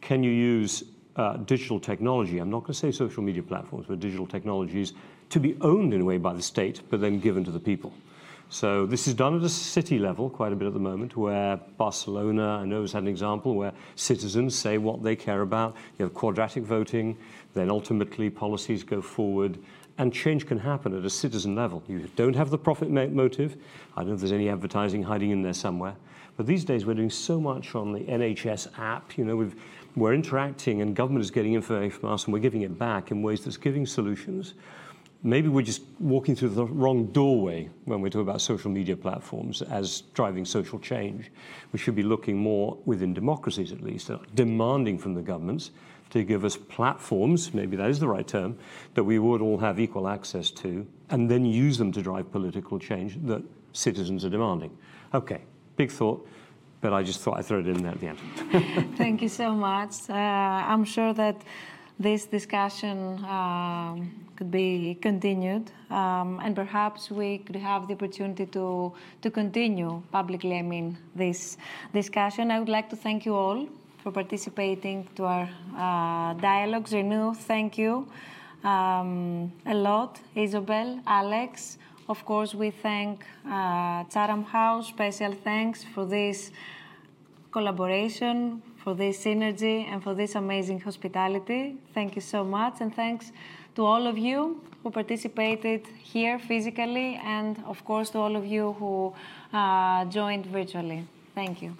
[0.00, 0.84] can you use
[1.16, 4.94] uh, digital technology, I'm not going to say social media platforms, but digital technologies,
[5.30, 7.92] to be owned in a way by the state, but then given to the people?
[8.48, 11.56] So this is done at a city level quite a bit at the moment, where
[11.56, 15.74] Barcelona, I know, has had an example where citizens say what they care about.
[15.98, 17.16] You have quadratic voting,
[17.54, 19.58] then ultimately policies go forward,
[19.98, 21.82] and change can happen at a citizen level.
[21.88, 23.56] You don't have the profit motive.
[23.96, 25.96] I don't know if there's any advertising hiding in there somewhere.
[26.36, 29.18] But these days we're doing so much on the NHS app.
[29.18, 29.56] You know, we've,
[29.96, 33.22] we're interacting, and government is getting information from us, and we're giving it back in
[33.22, 34.54] ways that's giving solutions
[35.22, 39.62] maybe we're just walking through the wrong doorway when we talk about social media platforms
[39.62, 41.30] as driving social change.
[41.72, 45.70] We should be looking more within democracies, at least, demanding from the governments
[46.10, 48.58] to give us platforms, maybe that is the right term,
[48.94, 52.78] that we would all have equal access to, and then use them to drive political
[52.78, 54.76] change that citizens are demanding.
[55.12, 55.42] Okay,
[55.76, 56.26] big thought.
[56.80, 58.18] But I just thought I'd throw it in there at the end.
[58.96, 60.08] Thank you so much.
[60.08, 61.42] Uh, I'm sure that
[61.98, 68.92] this discussion um, could be continued, um, and perhaps we could have the opportunity to,
[69.22, 71.56] to continue publicly, I mean, this
[71.92, 72.50] discussion.
[72.50, 73.66] I would like to thank you all
[74.02, 76.92] for participating to our uh, dialogues.
[76.92, 78.06] Rinu, thank you
[78.62, 80.20] um, a lot.
[80.36, 84.88] Isobel, Alex, of course, we thank uh, House.
[84.88, 86.52] Special thanks for this
[87.50, 91.76] collaboration, for this synergy and for this amazing hospitality.
[91.94, 93.32] Thank you so much, and thanks
[93.76, 98.72] to all of you who participated here physically, and of course to all of you
[98.78, 99.12] who
[99.52, 101.06] uh, joined virtually.
[101.34, 101.76] Thank you.